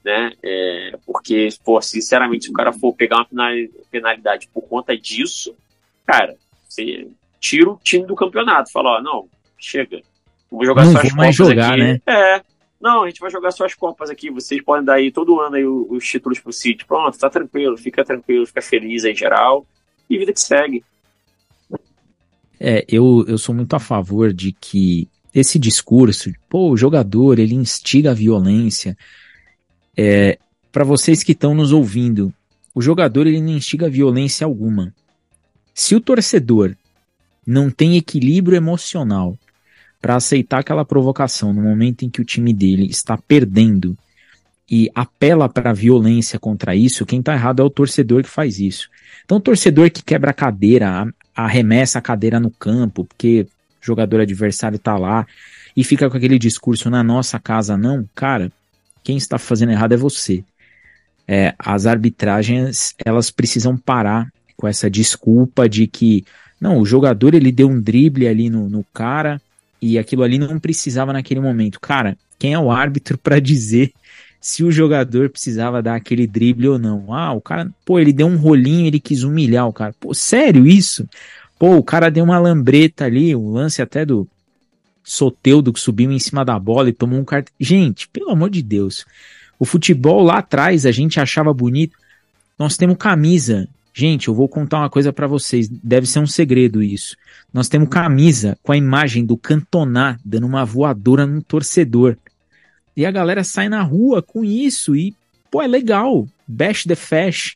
[0.04, 0.32] Né?
[0.42, 3.50] É, porque, pô, sinceramente, se o cara for pegar uma
[3.92, 5.54] penalidade por conta disso,
[6.06, 6.36] cara,
[6.68, 7.08] você
[7.40, 8.72] tira o time do campeonato.
[8.72, 9.28] Fala, ó, não,
[9.58, 10.02] chega.
[10.50, 11.82] Vou jogar não só as vou mais jogar, aqui.
[11.82, 12.02] né?
[12.08, 12.42] É,
[12.80, 15.66] não, a gente vai jogar suas copas aqui, vocês podem dar aí todo ano aí
[15.66, 16.86] os títulos pro City.
[16.86, 19.66] Pronto, tá tranquilo, fica tranquilo, fica feliz aí geral.
[20.10, 20.84] E vida que segue.
[22.60, 27.56] É, eu, eu sou muito a favor de que esse discurso, pô, o jogador, ele
[27.56, 28.98] instiga a violência.
[29.96, 30.38] É,
[30.72, 32.34] para vocês que estão nos ouvindo,
[32.74, 34.94] o jogador, ele não instiga violência alguma.
[35.74, 36.76] Se o torcedor
[37.46, 39.38] não tem equilíbrio emocional
[40.02, 43.98] para aceitar aquela provocação no momento em que o time dele está perdendo
[44.70, 48.60] e apela para a violência contra isso, quem está errado é o torcedor que faz
[48.60, 48.90] isso.
[49.24, 53.48] Então, o torcedor que quebra a cadeira, arremessa a cadeira no campo, porque
[53.82, 55.26] o jogador adversário está lá
[55.76, 58.52] e fica com aquele discurso na nossa casa, não, cara,
[59.04, 60.44] quem está fazendo errado é você.
[61.26, 66.26] É, as arbitragens, elas precisam parar com essa desculpa de que,
[66.60, 69.42] não, o jogador ele deu um drible ali no, no cara,
[69.82, 71.80] e aquilo ali não precisava naquele momento.
[71.80, 73.92] Cara, quem é o árbitro para dizer
[74.40, 77.14] se o jogador precisava dar aquele drible ou não?
[77.14, 79.94] Ah, o cara, pô, ele deu um rolinho, ele quis humilhar o cara.
[80.00, 81.08] Pô, sério isso?
[81.60, 84.28] Pô, o cara deu uma lambreta ali, o um lance até do
[85.04, 87.54] Soteudo que subiu em cima da bola e tomou um cartão.
[87.60, 89.06] Gente, pelo amor de Deus.
[89.58, 91.98] O futebol lá atrás a gente achava bonito.
[92.60, 93.68] Nós temos camisa
[94.00, 97.18] Gente, eu vou contar uma coisa para vocês, deve ser um segredo isso.
[97.52, 102.16] Nós temos camisa com a imagem do Cantoná dando uma voadora num torcedor.
[102.96, 105.16] E a galera sai na rua com isso e,
[105.50, 106.28] pô, é legal.
[106.48, 107.56] Bash the Fash.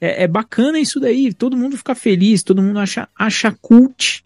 [0.00, 1.32] É, é bacana isso daí.
[1.32, 4.24] Todo mundo fica feliz, todo mundo acha, acha cult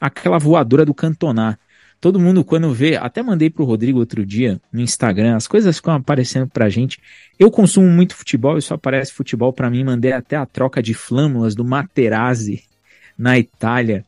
[0.00, 1.56] aquela voadora do Cantoná.
[2.00, 5.94] Todo mundo, quando vê, até mandei pro Rodrigo outro dia no Instagram, as coisas ficam
[5.94, 7.00] aparecendo pra gente.
[7.38, 9.82] Eu consumo muito futebol e só aparece futebol para mim.
[9.82, 12.62] Mandei até a troca de flâmulas do Materazzi
[13.18, 14.04] na Itália.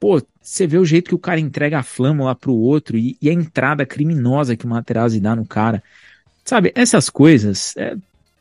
[0.00, 3.30] Pô, você vê o jeito que o cara entrega a flâmula pro outro e, e
[3.30, 5.80] a entrada criminosa que o Materazzi dá no cara.
[6.44, 7.94] Sabe, essas coisas é,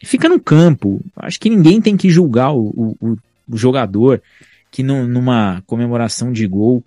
[0.04, 1.00] fica no campo.
[1.16, 3.18] Acho que ninguém tem que julgar o, o,
[3.48, 4.24] o jogador
[4.72, 6.84] que no, numa comemoração de gol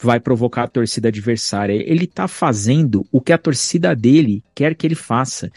[0.00, 1.74] vai provocar a torcida adversária.
[1.74, 5.50] Ele tá fazendo o que a torcida dele quer que ele faça.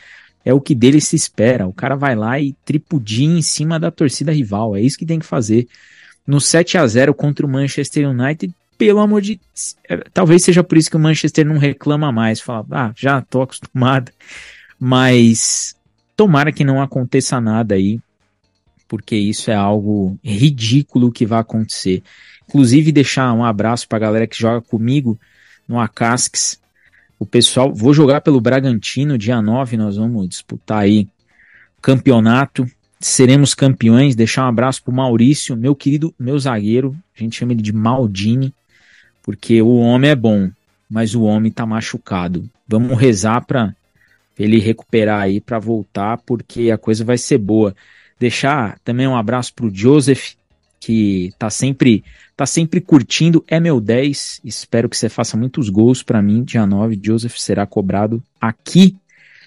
[0.44, 1.68] É o que dele se espera.
[1.68, 4.76] O cara vai lá e tripudia em cima da torcida rival.
[4.76, 5.68] É isso que tem que fazer.
[6.26, 9.39] No 7 a 0 contra o Manchester United, pelo amor de
[9.88, 13.44] é, talvez seja por isso que o Manchester não reclama mais, fala: "Ah, já tô
[13.44, 14.12] acostumado".
[14.80, 15.76] Mas
[16.16, 18.00] tomara que não aconteça nada aí,
[18.88, 22.02] porque isso é algo ridículo que vai acontecer.
[22.52, 25.18] Inclusive, deixar um abraço para a galera que joga comigo
[25.66, 26.60] no Acasques.
[27.18, 31.08] O pessoal, vou jogar pelo Bragantino, dia 9, nós vamos disputar aí
[31.82, 32.70] campeonato.
[32.99, 34.18] Seremos campeões.
[34.18, 36.93] Deixar um abraço pro Maurício, meu querido, meu zagueiro.
[37.18, 38.54] A gente chama ele de Maldini,
[39.24, 40.52] porque o homem é bom,
[40.89, 42.49] mas o homem tá machucado.
[42.68, 43.74] Vamos rezar para
[44.38, 47.74] ele recuperar aí para voltar, porque a coisa vai ser boa.
[48.20, 50.34] Deixar também um abraço pro Joseph,
[50.82, 52.04] que tá sempre
[52.36, 54.42] tá sempre curtindo, é meu 10.
[54.44, 56.44] Espero que você faça muitos gols para mim.
[56.44, 58.98] Dia 9, Joseph será cobrado aqui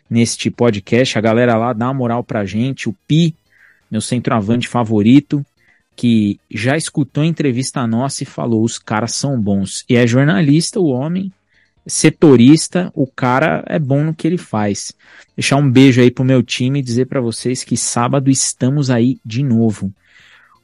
[0.09, 1.19] neste podcast.
[1.19, 2.89] A galera lá dá uma moral pra gente.
[2.89, 3.35] O Pi,
[3.91, 5.45] meu centroavante favorito,
[5.97, 9.85] que já escutou entrevista nossa e falou: os caras são bons.
[9.89, 11.33] E é jornalista, o homem,
[11.85, 14.93] setorista, o cara é bom no que ele faz.
[15.37, 19.19] Deixar um beijo aí pro meu time e dizer para vocês que sábado estamos aí
[19.25, 19.93] de novo.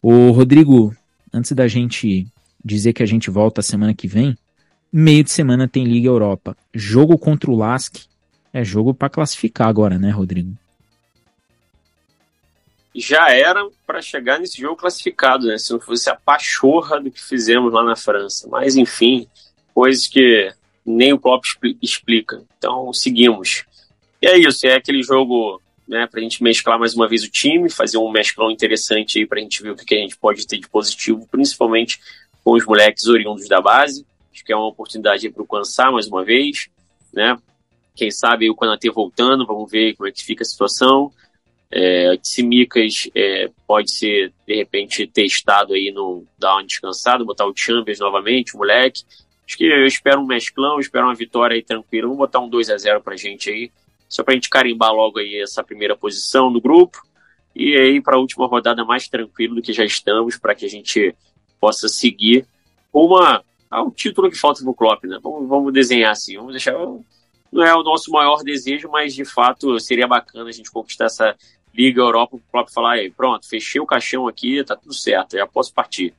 [0.03, 0.97] Ô, Rodrigo,
[1.33, 2.27] antes da gente
[2.65, 4.37] dizer que a gente volta semana que vem,
[4.93, 6.57] meio de semana tem Liga Europa.
[6.75, 7.97] Jogo contra o Lask
[8.53, 10.57] é jogo para classificar agora, né, Rodrigo?
[12.95, 15.59] Já era para chegar nesse jogo classificado, né?
[15.59, 18.49] Se não fosse a pachorra do que fizemos lá na França.
[18.49, 19.29] Mas, enfim,
[19.73, 20.53] coisas que
[20.85, 21.45] nem o Klopp
[21.81, 22.43] explica.
[22.59, 23.65] Então, seguimos.
[24.21, 27.29] E é isso, é aquele jogo né, para a gente mesclar mais uma vez o
[27.29, 30.17] time, fazer um mesclão interessante aí para a gente ver o que, que a gente
[30.17, 31.99] pode ter de positivo, principalmente
[32.45, 34.07] com os moleques oriundos da base.
[34.33, 36.69] Acho que é uma oportunidade para o Kansá mais uma vez,
[37.13, 37.37] né?
[37.97, 41.11] Quem sabe o Kanatê voltando, vamos ver como é que fica a situação.
[41.73, 47.53] É, Tsimikas é, pode ser, de repente, testado aí, no, dar uma descansada, botar o
[47.55, 49.03] Chambers novamente, o moleque.
[49.45, 52.07] Acho que eu espero um mesclão, espero uma vitória aí tranquila.
[52.07, 53.73] Vamos botar um 2 a 0 pra gente aí
[54.11, 57.01] só para a gente carimbar logo aí essa primeira posição do grupo
[57.55, 60.69] e aí para a última rodada mais tranquilo do que já estamos, para que a
[60.69, 61.15] gente
[61.61, 62.45] possa seguir
[62.93, 65.21] uma ah, o título que falta para o Klopp, né?
[65.23, 66.75] Vamos, vamos desenhar assim, vamos deixar
[67.53, 71.37] não é o nosso maior desejo, mas de fato seria bacana a gente conquistar essa
[71.73, 75.47] Liga Europa, o Klopp falar aí, pronto, fechei o caixão aqui, tá tudo certo, já
[75.47, 76.13] posso partir.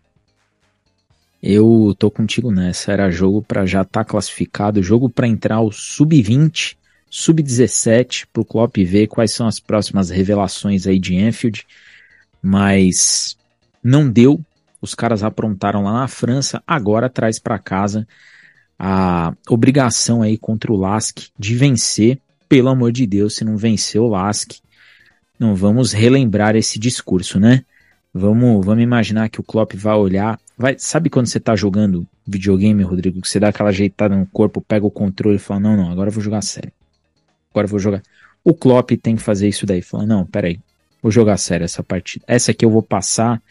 [1.44, 5.72] Eu tô contigo nessa, era jogo para já estar tá classificado, jogo para entrar o
[5.72, 6.78] sub-20
[7.12, 11.68] sub-17 para o Klopp ver quais são as próximas revelações aí de Enfield,
[12.42, 13.38] mas
[13.84, 14.40] não deu.
[14.82, 18.08] Os caras aprontaram lá na França, agora traz para casa
[18.80, 22.18] a obrigação aí contra o Lask de vencer.
[22.50, 24.54] Pelo amor de Deus, se não vencer o Lask,
[25.38, 27.64] não vamos relembrar esse discurso, né?
[28.14, 32.84] Vamos, vamos imaginar que o Klopp vai olhar, vai, sabe quando você tá jogando videogame,
[32.84, 35.92] Rodrigo, que você dá aquela ajeitada no corpo, pega o controle e fala: "Não, não,
[35.92, 36.74] agora eu vou jogar sério"
[37.52, 38.02] agora vou jogar.
[38.44, 40.60] O Klopp tem que fazer isso daí, falando, não, peraí,
[41.02, 42.26] vou jogar sério essa partida.
[42.28, 43.42] Essa aqui eu vou passar,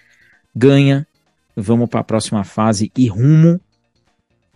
[0.55, 1.07] ganha,
[1.55, 3.61] vamos para a próxima fase e rumo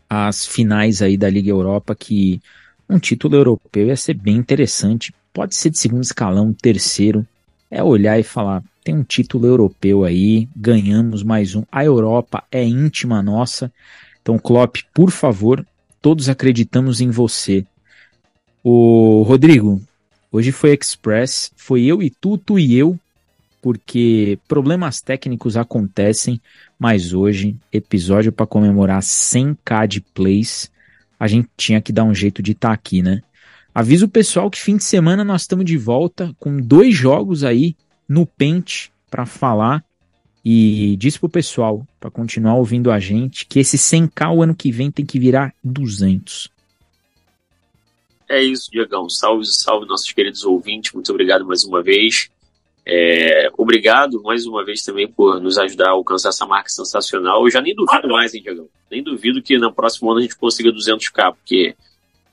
[0.08, 2.40] às finais aí da Liga Europa, que
[2.88, 5.14] um título europeu ia ser bem interessante.
[5.32, 7.26] Pode ser de segundo escalão, terceiro.
[7.70, 11.64] É olhar e falar, tem um título europeu aí, ganhamos mais um.
[11.72, 13.72] A Europa é íntima nossa.
[14.20, 15.66] Então, Klopp, por favor,
[16.00, 17.66] todos acreditamos em você.
[18.66, 19.78] O Rodrigo,
[20.32, 22.98] hoje foi Express, foi eu e tu, tu e eu,
[23.60, 26.40] porque problemas técnicos acontecem,
[26.78, 30.70] mas hoje, episódio para comemorar 100k de plays,
[31.20, 33.20] a gente tinha que dar um jeito de estar tá aqui, né?
[33.74, 37.76] Aviso o pessoal que fim de semana nós estamos de volta com dois jogos aí
[38.08, 39.84] no pente para falar
[40.42, 44.72] e diz pro pessoal para continuar ouvindo a gente que esse 100k o ano que
[44.72, 46.53] vem tem que virar 200.
[48.28, 49.08] É isso, Diegão.
[49.08, 50.92] Salve, salve nossos queridos ouvintes.
[50.92, 52.30] Muito obrigado mais uma vez.
[52.86, 57.44] É, obrigado mais uma vez também por nos ajudar a alcançar essa marca sensacional.
[57.44, 58.68] Eu já nem duvido mais, hein, Diegão?
[58.90, 61.74] Nem duvido que no próximo ano a gente consiga 200k, porque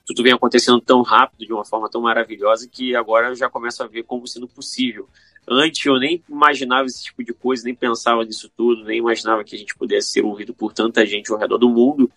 [0.06, 3.82] tudo vem acontecendo tão rápido, de uma forma tão maravilhosa, que agora eu já começo
[3.82, 5.08] a ver como sendo possível.
[5.48, 9.56] Antes eu nem imaginava esse tipo de coisa, nem pensava nisso tudo, nem imaginava que
[9.56, 12.12] a gente pudesse ser ouvido por tanta gente ao redor do mundo.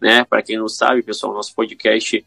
[0.00, 0.24] Né?
[0.24, 2.24] Para quem não sabe, pessoal, nosso podcast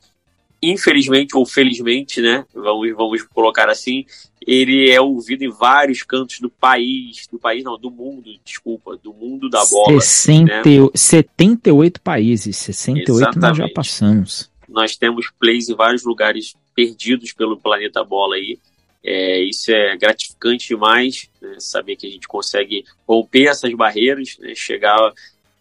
[0.64, 2.45] infelizmente ou felizmente, né?
[2.53, 4.05] Vamos, vamos colocar assim,
[4.45, 9.14] ele é ouvido em vários cantos do país, do país não, do mundo, desculpa, do
[9.14, 9.99] mundo da bola.
[9.99, 10.89] 60, né?
[10.95, 13.41] 78 países, 68 Exatamente.
[13.41, 14.51] nós já passamos.
[14.70, 18.57] Nós temos plays em vários lugares perdidos pelo planeta bola aí.
[19.03, 21.55] É, isso é gratificante demais, né?
[21.59, 24.55] saber que a gente consegue romper essas barreiras, né?
[24.55, 24.97] chegar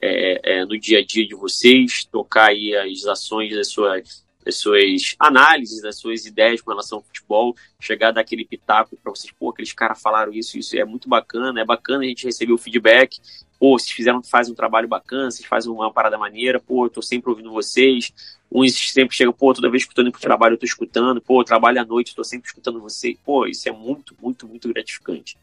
[0.01, 4.57] é, é, no dia a dia de vocês, tocar aí as ações das suas das
[4.57, 9.51] suas análises, das suas ideias com relação ao futebol, chegar daquele pitaco para vocês, pô,
[9.51, 13.21] aqueles caras falaram isso, isso é muito bacana, é bacana a gente receber o feedback,
[13.59, 17.01] pô, vocês fizeram, fazem um trabalho bacana, vocês fazem uma parada maneira, pô, eu tô
[17.01, 18.13] sempre ouvindo vocês,
[18.51, 21.21] uns sempre chegam, pô, toda vez que eu tô indo pro trabalho eu tô escutando,
[21.21, 24.69] pô, eu trabalho à noite, tô sempre escutando vocês, pô, isso é muito, muito, muito
[24.69, 25.37] gratificante.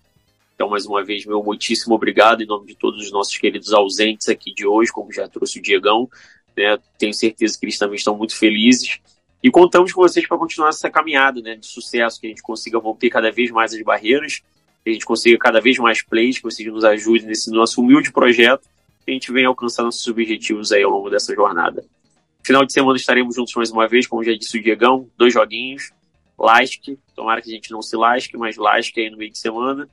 [0.60, 4.28] Então, mais uma vez, meu muitíssimo obrigado em nome de todos os nossos queridos ausentes
[4.28, 6.10] aqui de hoje, como já trouxe o Diegão,
[6.60, 6.78] né?
[6.98, 9.00] Tenho certeza que eles também estão muito felizes.
[9.42, 12.78] E contamos com vocês para continuar essa caminhada né, de sucesso, que a gente consiga
[12.78, 14.42] romper cada vez mais as barreiras,
[14.84, 18.12] que a gente consiga cada vez mais plays, que vocês nos ajudem nesse nosso humilde
[18.12, 18.68] projeto,
[19.06, 21.86] que a gente venha alcançar nossos objetivos aí ao longo dessa jornada.
[22.44, 25.92] Final de semana estaremos juntos mais uma vez, como já disse o Diegão, dois joguinhos,
[26.38, 29.88] lasque, tomara que a gente não se lasque, mas lasque aí no meio de semana.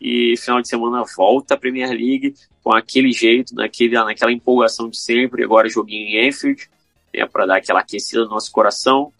[0.00, 2.34] E final de semana volta a Premier League
[2.66, 6.68] com aquele jeito, naquele, naquela empolgação de sempre, agora joguinho em Enfield,
[7.14, 9.12] né, para dar aquela aquecida no nosso coração,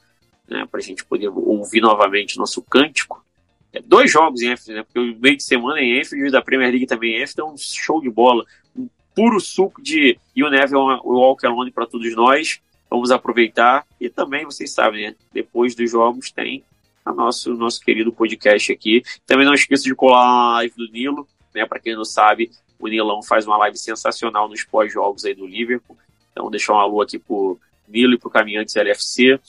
[0.49, 3.25] né, para a gente poder ouvir novamente nosso cântico.
[3.73, 6.73] É, dois jogos em Enfield, né, porque o meio de semana em Enfield da Premier
[6.73, 8.45] League também em Enfield é um show de bola,
[8.77, 12.61] um puro suco de You Never Walk Alone para todos nós.
[12.91, 16.65] Vamos aproveitar e também, vocês sabem, né, depois dos jogos tem
[17.05, 19.05] a nosso, nosso querido podcast aqui.
[19.25, 21.65] Também não esqueça de colar a live do Nilo, né?
[21.65, 25.97] Para quem não sabe, o Nilão faz uma live sensacional nos pós-jogos aí do Liverpool.
[26.33, 27.59] Então, deixar um alô aqui pro
[27.89, 29.41] Nilo e pro Caminhantes LFC.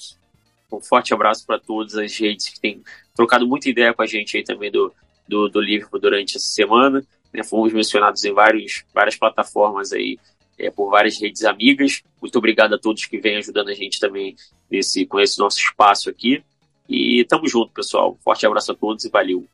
[0.72, 2.82] Um forte abraço para todas as redes que têm
[3.16, 4.94] trocado muita ideia com a gente aí também do,
[5.28, 7.06] do, do Liverpool durante essa semana.
[7.34, 7.44] Né?
[7.44, 10.18] Fomos mencionados em vários, várias plataformas aí,
[10.58, 12.04] é, por várias redes amigas.
[12.22, 14.36] Muito obrigado a todos que vêm ajudando a gente também
[14.70, 16.44] nesse, com esse nosso espaço aqui.
[16.88, 18.18] E tamo junto, pessoal.
[18.24, 19.46] Forte abraço a todos e valeu.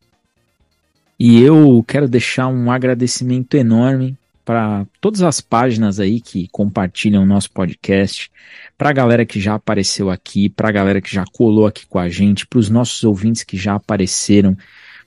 [1.25, 7.25] E eu quero deixar um agradecimento enorme para todas as páginas aí que compartilham o
[7.25, 8.29] nosso podcast,
[8.77, 11.97] para a galera que já apareceu aqui, para a galera que já colou aqui com
[11.97, 14.57] a gente, para os nossos ouvintes que já apareceram,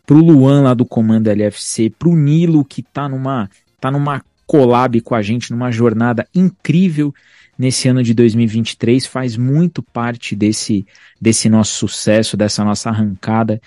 [0.07, 4.25] para o Luan lá do Comando LFC, para o Nilo que tá numa tá numa
[4.47, 7.15] collab com a gente, numa jornada incrível
[7.59, 10.87] nesse ano de 2023, faz muito parte desse
[11.21, 13.61] desse nosso sucesso, dessa nossa arrancada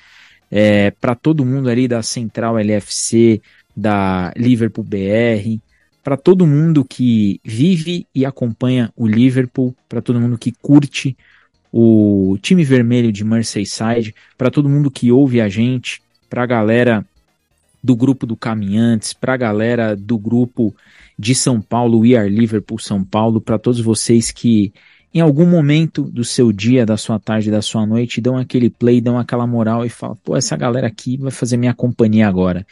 [0.52, 3.42] é, para todo mundo ali da Central LFC,
[3.76, 5.60] da Liverpool BR,
[6.04, 11.16] para todo mundo que vive e acompanha o Liverpool, para todo mundo que curte
[11.72, 17.06] o time vermelho de Merseyside, para todo mundo que ouve a gente, para a galera
[17.84, 20.76] do grupo do Caminhantes, para a galera do grupo
[21.18, 24.74] de São Paulo, We Are Liverpool São Paulo, para todos vocês que
[25.14, 29.02] em algum momento do seu dia, da sua tarde, da sua noite, dão aquele play,
[29.02, 32.66] dão aquela moral e falam, pô, essa galera aqui vai fazer minha companhia agora.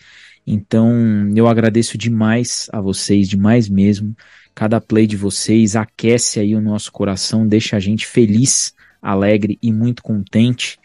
[0.46, 0.94] Então,
[1.36, 4.16] eu agradeço demais a vocês, demais mesmo.
[4.54, 9.74] Cada play de vocês aquece aí o nosso coração, deixa a gente feliz, alegre e
[9.74, 10.80] muito contente.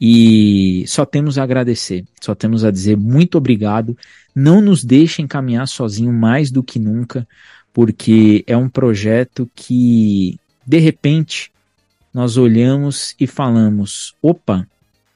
[0.00, 3.96] E só temos a agradecer, só temos a dizer muito obrigado.
[4.34, 7.26] Não nos deixem caminhar sozinho mais do que nunca,
[7.72, 11.52] porque é um projeto que de repente,
[12.12, 14.66] nós olhamos e falamos: opa,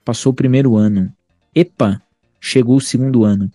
[0.04, 1.12] passou o primeiro ano.
[1.54, 2.00] Epa,
[2.40, 3.50] chegou o segundo ano.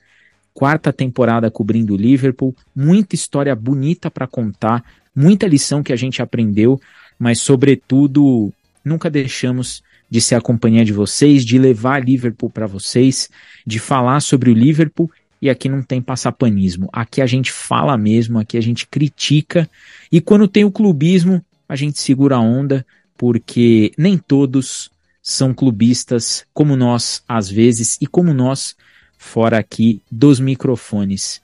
[0.54, 4.84] Quarta temporada cobrindo o Liverpool, muita história bonita para contar,
[5.16, 6.80] muita lição que a gente aprendeu,
[7.20, 13.30] mas sobretudo nunca deixamos de ser a companhia de vocês, de levar Liverpool para vocês,
[13.66, 16.88] de falar sobre o Liverpool e aqui não tem passapanismo.
[16.91, 19.70] Aqui a gente fala mesmo, aqui a gente critica
[20.12, 21.43] e quando tem o clubismo,
[21.76, 22.86] a gente segura a onda,
[23.17, 24.89] porque nem todos
[25.21, 28.76] são clubistas como nós, às vezes, e como nós,
[29.17, 31.41] fora aqui dos microfones.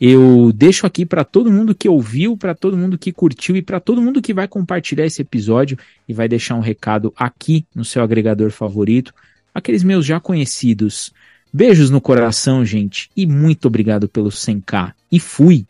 [0.00, 3.78] Eu deixo aqui para todo mundo que ouviu, para todo mundo que curtiu e para
[3.78, 5.78] todo mundo que vai compartilhar esse episódio
[6.08, 9.14] e vai deixar um recado aqui no seu agregador favorito,
[9.54, 11.12] aqueles meus já conhecidos.
[11.52, 14.92] Beijos no coração, gente, e muito obrigado pelo 100k.
[15.12, 15.66] E fui!